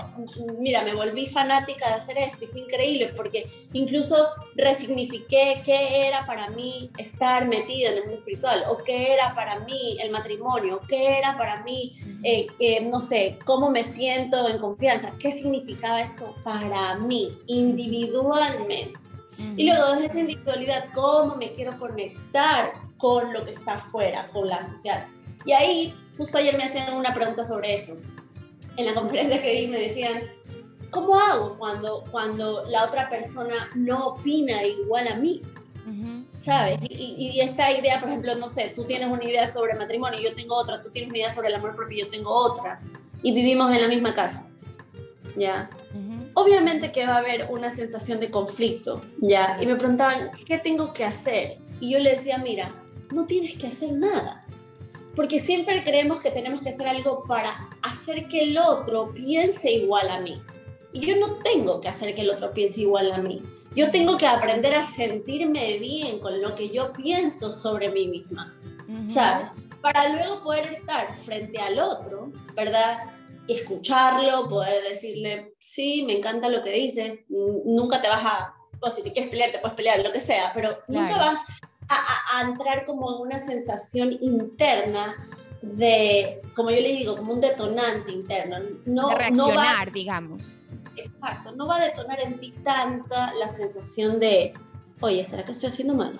[0.58, 4.16] mira, me volví fanática de hacer esto y fue increíble porque incluso
[4.54, 9.61] resignifiqué qué era para mí estar metida en el mundo espiritual o qué era para
[9.61, 11.92] mí el matrimonio, qué era para mí,
[12.22, 12.46] eh,
[12.82, 18.98] no sé, cómo me siento en confianza, qué significaba eso para mí individualmente.
[19.56, 24.46] Y luego desde esa individualidad, cómo me quiero conectar con lo que está afuera, con
[24.46, 25.06] la sociedad.
[25.46, 27.96] Y ahí Justo ayer me hacían una pregunta sobre eso.
[28.76, 30.20] En la conferencia que di me decían,
[30.90, 35.40] ¿cómo hago cuando, cuando la otra persona no opina igual a mí?
[36.38, 36.78] ¿Sabes?
[36.82, 40.34] Y, y, esta idea, por ejemplo, no sé, tú tienes una idea sobre matrimonio, yo
[40.34, 42.82] tengo otra, tú tienes una idea sobre el amor propio, yo tengo otra,
[43.22, 44.46] y vivimos en la misma casa,
[45.38, 45.70] ¿ya?
[46.34, 49.56] Obviamente que va a haber una sensación de conflicto, ¿ya?
[49.58, 51.58] Y me preguntaban, ¿qué tengo que hacer?
[51.80, 52.70] Y yo le decía, mira,
[53.14, 54.44] no tienes que hacer nada
[55.14, 60.08] porque siempre creemos que tenemos que hacer algo para hacer que el otro piense igual
[60.08, 60.40] a mí.
[60.92, 63.42] Y yo no tengo que hacer que el otro piense igual a mí.
[63.74, 68.56] Yo tengo que aprender a sentirme bien con lo que yo pienso sobre mí misma,
[69.06, 69.52] ¿sabes?
[69.80, 72.98] Para luego poder estar frente al otro, ¿verdad?
[73.46, 79.02] Escucharlo, poder decirle, sí, me encanta lo que dices, nunca te vas a, o si
[79.02, 81.40] te quieres pelear, te puedes pelear, lo que sea, pero nunca vas
[81.91, 85.28] a, entrar como en una sensación interna
[85.62, 88.59] de, como yo le digo, como un detonante interno.
[88.86, 90.57] No, de reaccionar, digamos.
[90.97, 94.55] Exacto, no va a detonar en ti tanta la sensación de,
[95.01, 96.18] oye, ¿será que estoy haciendo mal?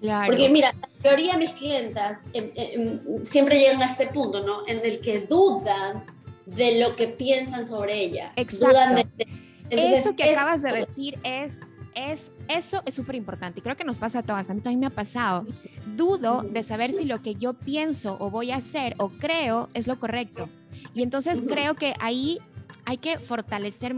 [0.00, 0.26] Claro.
[0.26, 4.66] Porque mira, la mayoría de mis clientas em, em, siempre llegan a este punto, ¿no?
[4.66, 6.04] En el que dudan
[6.46, 8.36] de lo que piensan sobre ellas.
[8.36, 8.68] Exacto.
[8.68, 9.26] Dudan de,
[9.70, 11.60] Eso que acabas de decir es
[11.94, 14.80] es, eso es súper importante y creo que nos pasa a todas, a mí también
[14.80, 15.46] me ha pasado.
[15.96, 19.86] Dudo de saber si lo que yo pienso o voy a hacer o creo es
[19.86, 20.48] lo correcto.
[20.94, 22.38] Y entonces creo que ahí
[22.84, 23.94] hay que fortalecer,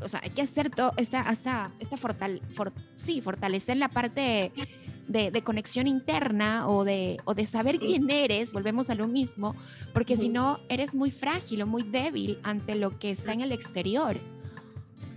[0.00, 2.40] o sea, hay que hacer todo, esta, hasta, esta fortal,
[2.96, 4.52] sí, fortalecer la parte
[5.06, 9.54] de, de, conexión interna o de, o de saber quién eres, volvemos a lo mismo,
[9.92, 13.52] porque si no, eres muy frágil o muy débil ante lo que está en el
[13.52, 14.18] exterior.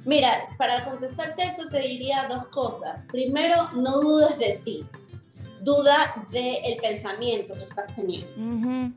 [0.05, 2.99] Mira, para contestarte eso te diría dos cosas.
[3.07, 4.85] Primero, no dudes de ti.
[5.61, 8.95] Duda del pensamiento que estás teniendo.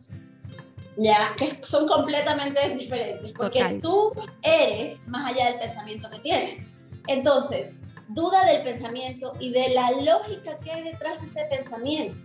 [0.96, 3.32] Ya, que son completamente diferentes.
[3.32, 6.72] Porque tú eres más allá del pensamiento que tienes.
[7.07, 7.76] Entonces,
[8.09, 12.16] duda del pensamiento y de la lógica que hay detrás de ese pensamiento.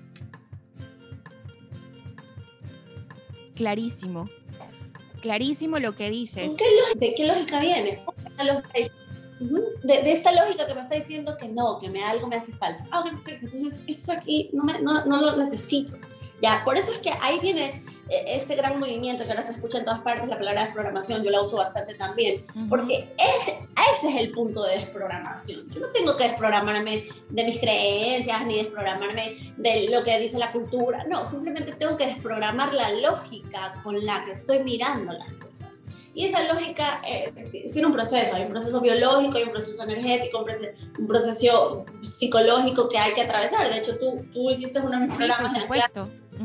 [3.56, 4.30] Clarísimo.
[5.22, 6.56] Clarísimo lo que dices.
[6.96, 8.02] ¿De qué lógica viene?
[8.40, 12.86] De, esta lógica que me está diciendo que no, que me, algo me hace falta.
[12.92, 15.98] Ah, Entonces, eso aquí no, no, no lo necesito.
[16.42, 19.80] Ya, por eso es que ahí viene eh, este gran movimiento que ahora se escucha
[19.80, 23.68] en todas partes, la palabra desprogramación, yo la uso bastante también, porque ese,
[23.98, 25.70] ese es el punto de desprogramación.
[25.70, 30.52] Yo no tengo que desprogramarme de mis creencias ni desprogramarme de lo que dice la
[30.52, 35.68] cultura, no, simplemente tengo que desprogramar la lógica con la que estoy mirando las cosas.
[36.14, 37.32] Y esa lógica eh,
[37.72, 40.46] tiene un proceso, hay un proceso biológico, hay un proceso energético,
[41.00, 43.70] un proceso, psicológico que hay que atravesar.
[43.70, 45.20] De hecho, tú, tú hiciste una de mis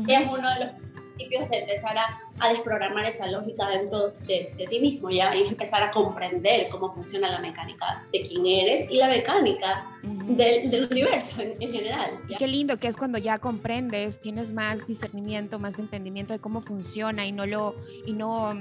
[0.07, 4.65] Es uno de los principios de empezar a, a, desprogramar esa lógica dentro de, de,
[4.65, 5.35] ti mismo, ¿ya?
[5.35, 10.69] Y empezar a comprender cómo funciona la mecánica de quién eres y la mecánica del,
[10.69, 12.19] del, universo en, general.
[12.37, 17.25] Qué lindo que es cuando ya comprendes, tienes más discernimiento, más entendimiento de cómo funciona
[17.25, 18.53] y no lo, y no,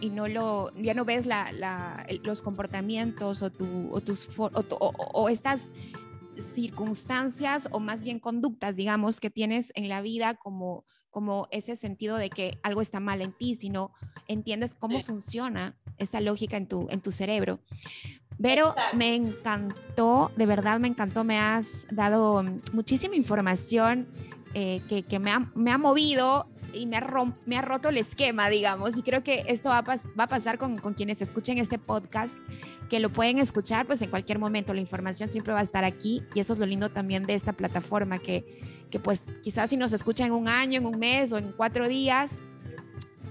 [0.00, 4.50] y no lo, ya no ves la, la, los comportamientos o, tu, o tus, o,
[4.52, 5.68] o, o estás
[6.54, 12.16] circunstancias o más bien conductas, digamos, que tienes en la vida como como ese sentido
[12.16, 13.92] de que algo está mal en ti, sino
[14.26, 17.60] entiendes cómo funciona esta lógica en tu, en tu cerebro.
[18.40, 22.42] Pero me encantó, de verdad me encantó, me has dado
[22.72, 24.08] muchísima información
[24.54, 27.06] eh, que, que me, ha, me, ha, movido y me ha,
[27.46, 28.96] me ha, roto el esquema, digamos.
[28.96, 32.38] Y creo que esto va a, va a pasar con, con, quienes escuchen este podcast,
[32.88, 34.72] que lo pueden escuchar pues en cualquier momento.
[34.72, 37.52] La información siempre va a estar aquí y eso es lo lindo también de esta
[37.52, 41.38] plataforma, que que pues quizás si nos escucha en un año, en un mes o
[41.38, 42.42] en cuatro días,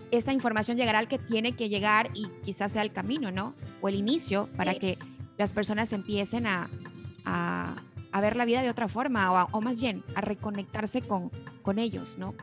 [0.10, 3.54] esa información llegará al que tiene que llegar y quizás sea el camino, ¿no?
[3.80, 4.98] O el inicio para que
[5.38, 6.68] las personas empiecen a,
[7.26, 7.76] a,
[8.12, 11.30] a, ver la vida de otra forma o, o más bien a reconectarse con,
[11.62, 12.34] con ellos, ¿no?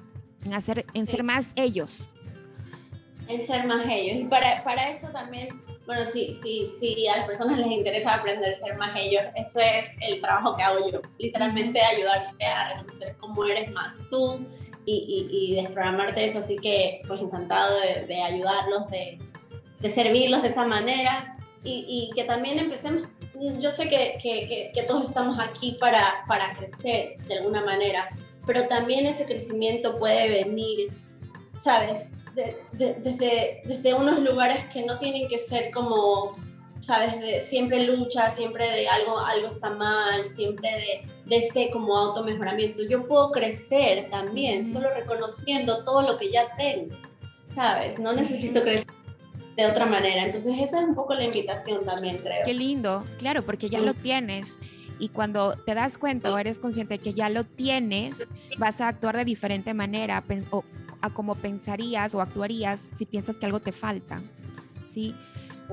[0.45, 2.13] En, hacer, en ser más ellos.
[3.27, 4.21] En ser más ellos.
[4.21, 5.49] Y para, para eso también
[5.89, 9.59] bueno, sí, sí, sí, a las personas les interesa aprender a ser más ellos, eso
[9.59, 14.47] es el trabajo que hago yo, literalmente ayudarte a reconocer cómo eres más tú
[14.85, 19.19] y, y, y desprogramarte eso, así que pues encantado de, ayudarlos, de,
[19.81, 21.39] de, servirlos de esa manera.
[21.65, 23.09] Y, y, que también empecemos,
[23.59, 28.11] yo sé que, que, que, todos estamos aquí para, para crecer de alguna manera,
[28.47, 30.93] pero también ese crecimiento puede venir,
[31.57, 32.05] ¿sabes?
[32.35, 36.37] Desde, desde unos lugares que no tienen que ser como,
[36.81, 41.97] sabes, de, siempre lucha, siempre de algo, algo está mal, siempre de, de este como
[41.97, 42.83] auto-mejoramiento.
[42.89, 46.95] Yo puedo crecer también, solo reconociendo todo lo que ya tengo,
[47.47, 47.99] ¿sabes?
[47.99, 48.87] No necesito crecer
[49.59, 50.25] de otra manera.
[50.25, 52.39] Entonces esa es un poco la invitación también, creo.
[52.45, 54.61] Qué lindo, claro, porque ya lo tienes.
[55.01, 58.89] Y cuando te das cuenta o eres consciente de que ya lo tienes, vas a
[58.89, 60.65] actuar de diferente manera o
[61.01, 64.23] a cómo pensarías o actuarías si piensas que algo te falta.
[64.93, 65.15] ¿sí?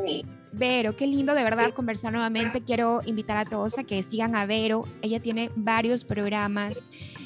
[0.03, 0.25] Sí.
[0.51, 2.61] Vero, qué lindo de verdad conversar nuevamente.
[2.61, 4.85] Quiero invitar a todos a que sigan a Vero.
[5.01, 6.83] Ella tiene varios programas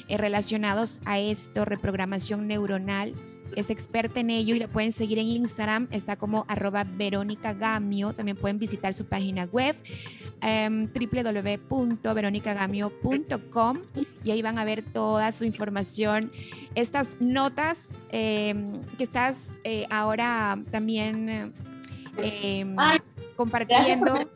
[0.08, 3.14] eh, relacionados a esto, reprogramación neuronal.
[3.56, 5.88] Es experta en ello y la pueden seguir en Instagram.
[5.90, 8.12] Está como arroba Verónica Gamio.
[8.12, 9.74] También pueden visitar su página web
[10.42, 13.76] um, www.veronicagamio.com
[14.24, 16.32] y ahí van a ver toda su información.
[16.74, 21.52] Estas notas em, que estás eh, ahora también
[22.18, 22.76] eh,
[23.36, 24.30] compartiendo.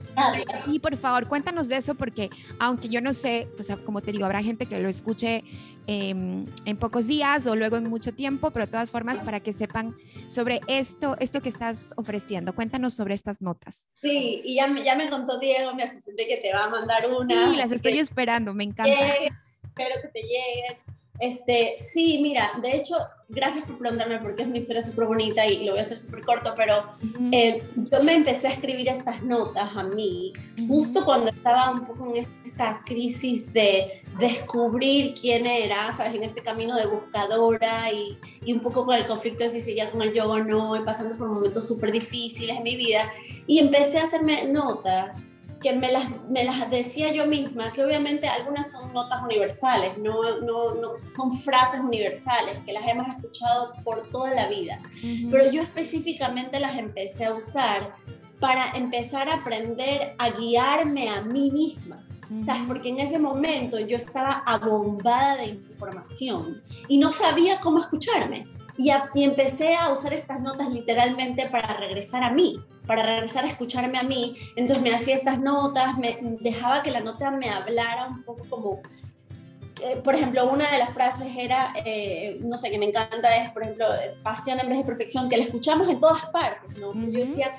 [0.67, 4.25] Y por favor, cuéntanos de eso porque aunque yo no sé, pues como te digo,
[4.25, 5.45] habrá gente que lo escuche
[5.87, 9.53] em, en pocos días o luego en mucho tiempo, pero de todas formas para que
[9.53, 9.95] sepan
[10.27, 12.55] sobre esto, esto que estás ofreciendo.
[12.55, 13.89] Cuéntanos sobre estas notas.
[14.01, 17.51] Sí, y ya, ya me contó Diego, mi asistente, que te va a mandar una.
[17.51, 18.93] Sí, las estoy esperando, me encanta.
[18.93, 20.84] espero que te lleguen.
[21.21, 22.97] Este, sí, mira, de hecho,
[23.29, 26.23] gracias por preguntarme porque es una historia súper bonita y lo voy a hacer súper
[26.23, 26.91] corto, pero
[27.31, 30.33] eh, yo me empecé a escribir estas notas a mí
[30.67, 36.17] justo cuando estaba un poco en esta crisis de descubrir quién era, ¿sabes?
[36.17, 39.93] En este camino de buscadora y, y un poco con el conflicto de si seguía
[39.93, 43.01] con el yoga o no, y pasando por momentos súper difíciles en mi vida.
[43.47, 45.17] Y empecé a hacerme notas
[45.65, 50.41] que me las, me las decía yo misma, que obviamente algunas son notas universales, no,
[50.41, 54.79] no, no, son frases universales que las hemos escuchado por toda la vida,
[55.31, 57.95] pero yo específicamente las empecé a usar
[58.41, 62.05] para empezar a aprender a guiarme a mí misma.
[62.45, 62.63] ¿Sabes?
[62.67, 68.47] Porque en ese momento yo estaba abombada de información y no sabía cómo escucharme.
[68.77, 73.49] Y, y, empecé a usar estas notas literalmente para regresar a mí, para regresar a
[73.49, 74.37] escucharme a mí.
[74.57, 78.81] Entonces me hacía estas notas, me dejaba que la nota me hablara un poco como,
[79.83, 83.51] eh, por ejemplo, una de las frases era, eh, no sé, que me encanta es,
[83.51, 83.87] por ejemplo,
[84.23, 86.93] pasión en vez de perfección, que la escuchamos en todas partes, ¿no?
[86.93, 87.53] Yo decía,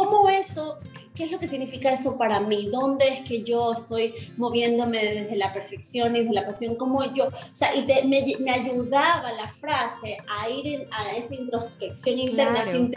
[0.00, 0.78] ¿cómo eso?
[1.14, 2.70] ¿Qué es lo que significa eso para mí?
[2.72, 6.74] ¿Dónde es que yo estoy moviéndome desde la perfección y desde la pasión?
[6.76, 7.26] ¿Cómo yo?
[7.26, 12.94] O sea, y me, me, ayudaba la frase a ir a esa introspección interna sin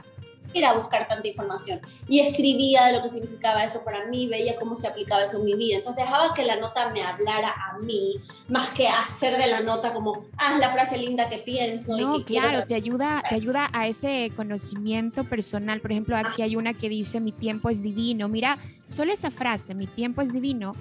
[0.61, 1.79] a buscar tanta información.
[2.07, 5.45] Y escribía de lo que significaba eso para mí, veía cómo se aplicaba eso en
[5.45, 5.77] mi vida.
[5.77, 9.93] Entonces dejaba que la nota me hablara a mí, más que hacer de la nota
[9.93, 11.97] como, ah, la frase linda que pienso.
[11.97, 15.81] No, y que claro, te ayuda, te ayuda a ese conocimiento personal.
[15.81, 18.27] Por ejemplo, aquí hay una que dice, mi tiempo es divino.
[18.27, 20.75] Mira, solo esa frase, mi tiempo es divino,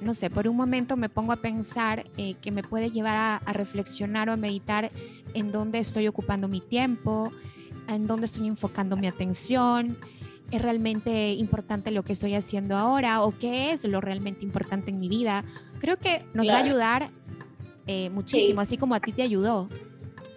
[0.00, 3.36] no sé, por un momento me pongo a pensar eh, que me puede llevar a,
[3.36, 4.90] a, reflexionar o a meditar
[5.34, 7.32] en dónde estoy ocupando mi tiempo,
[7.88, 9.96] en dónde estoy enfocando mi atención,
[10.50, 14.98] es realmente importante lo que estoy haciendo ahora o qué es lo realmente importante en
[14.98, 15.44] mi vida.
[15.78, 17.10] Creo que nos va a ayudar
[17.86, 19.68] eh, muchísimo, así como a ti te ayudó.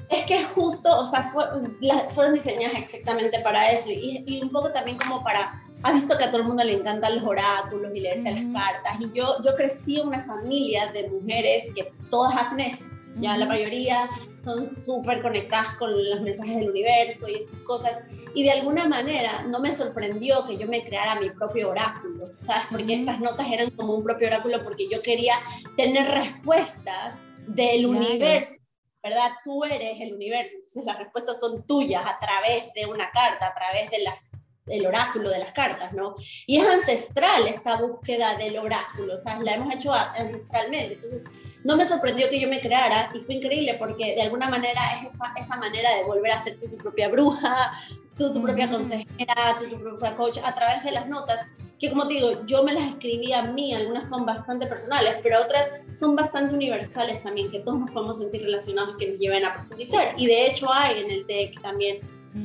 [0.09, 4.97] Es que justo, o sea, fueron diseñadas exactamente para eso y, y, un poco también
[4.97, 8.31] como para has visto que a todo el mundo le encantan los oráculos y leerse
[8.31, 8.99] las cartas.
[8.99, 12.85] Y yo, yo crecí en una familia de mujeres que todas hacen eso.
[13.17, 14.09] Ya la mayoría
[14.43, 17.99] son súper conectadas con los mensajes del universo y esas cosas.
[18.33, 22.63] Y de alguna manera no me sorprendió que yo me creara mi propio oráculo, ¿sabes?
[22.71, 25.35] Porque estas notas eran como un propio oráculo porque yo quería
[25.77, 28.59] tener respuestas del universo.
[29.03, 29.31] ¿Verdad?
[29.43, 33.53] Tú eres el universo, entonces las respuestas son tuyas a través de una carta, a
[33.55, 34.30] través de las
[34.67, 36.15] el oráculo de las cartas, ¿no?
[36.45, 40.93] Y es ancestral esta búsqueda del oráculo, o sea, la hemos hecho ancestralmente.
[40.93, 41.23] Entonces,
[41.63, 45.13] no me sorprendió que yo me creara y fue increíble porque de alguna manera es
[45.13, 47.71] esa, esa manera de volver a ser tú tu propia bruja,
[48.17, 51.47] tú tu propia consejera, tú tu propia coach a través de las notas
[51.81, 55.41] que como te digo, yo me las escribí a mí, algunas son bastante personales, pero
[55.41, 59.55] otras son bastante universales también, que todos nos podemos sentir relacionados que nos lleven a
[59.55, 60.13] profundizar.
[60.15, 61.99] Y de hecho hay en el deck también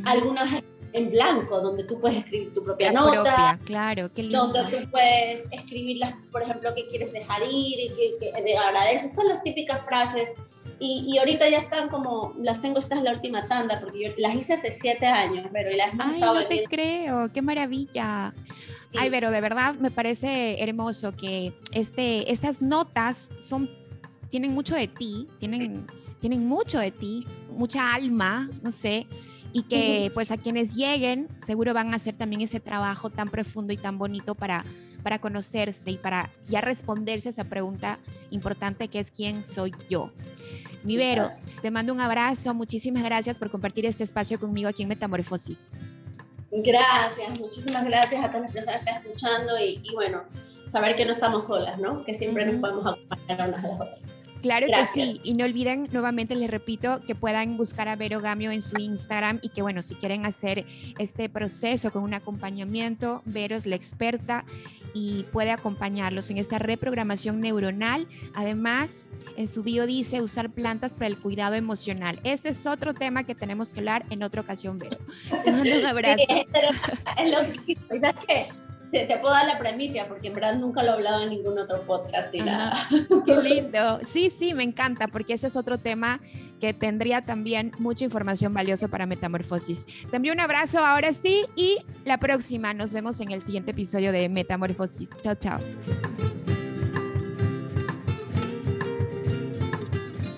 [0.07, 0.63] algunas
[0.97, 3.59] en blanco, donde tú puedes escribir tu propia nota.
[3.65, 4.49] claro, qué lindo.
[4.49, 9.15] Donde tú puedes escribir, las, por ejemplo, que quieres dejar ir y que, que agradeces.
[9.15, 10.33] Son las típicas frases.
[10.79, 14.11] Y, y, ahorita ya están como, las tengo, esta es la última tanda, porque yo
[14.19, 18.35] las hice hace siete años, pero y las hemos Ay, no te creo, qué maravilla.
[18.95, 23.71] Ay, pero de verdad me parece hermoso que este, estas notas son,
[24.29, 25.87] tienen mucho de ti, tienen,
[26.21, 29.07] tienen mucho de ti, mucha alma, no sé,
[29.57, 33.73] y que pues a quienes lleguen seguro van a hacer también ese trabajo tan profundo
[33.73, 34.67] y tan bonito para,
[35.03, 37.99] para conocerse y para ya responderse a esa pregunta
[38.31, 40.13] importante que es quién soy yo.
[40.85, 41.31] Mi Vero,
[41.63, 45.59] te mando un abrazo, muchísimas gracias por compartir este espacio conmigo aquí en Metamorfosis.
[46.51, 50.25] Gracias, muchísimas gracias a todas las personas que están escuchando y, y bueno,
[50.69, 52.05] saber que no estamos solas, ¿no?
[52.05, 54.23] Que siempre nos podemos acompañar unas a las otras.
[54.47, 58.53] Claro que sí, y no olviden, nuevamente les repito, que puedan buscar a Vero Gamio
[58.53, 60.65] en su Instagram y que bueno, si quieren hacer
[60.99, 64.45] este proceso con un acompañamiento, Vero es la experta
[64.95, 68.07] y puede acompañarlos en esta reprogramación neuronal.
[68.35, 72.21] Además, en su bio dice usar plantas para el cuidado emocional.
[72.23, 74.99] Ese es otro tema que tenemos que hablar en otra ocasión, Vero.
[75.47, 76.25] Un abrazo.
[77.19, 78.49] es lo que, ¿sabes qué?
[78.91, 81.83] Te, puedo dar la premisa, porque en verdad nunca lo he hablado en ningún otro
[81.83, 82.73] podcast ni nada.
[83.27, 84.01] Qué lindo.
[84.03, 86.21] Sí, sí, me encanta, porque ese es otro tema
[86.61, 89.85] que tendría también mucha información valiosa para Metamorfosis.
[90.11, 94.13] Te envío un abrazo ahora sí y la próxima nos vemos en el siguiente episodio
[94.13, 95.11] de Metamorfosis.
[95.23, 95.59] Chao, chao.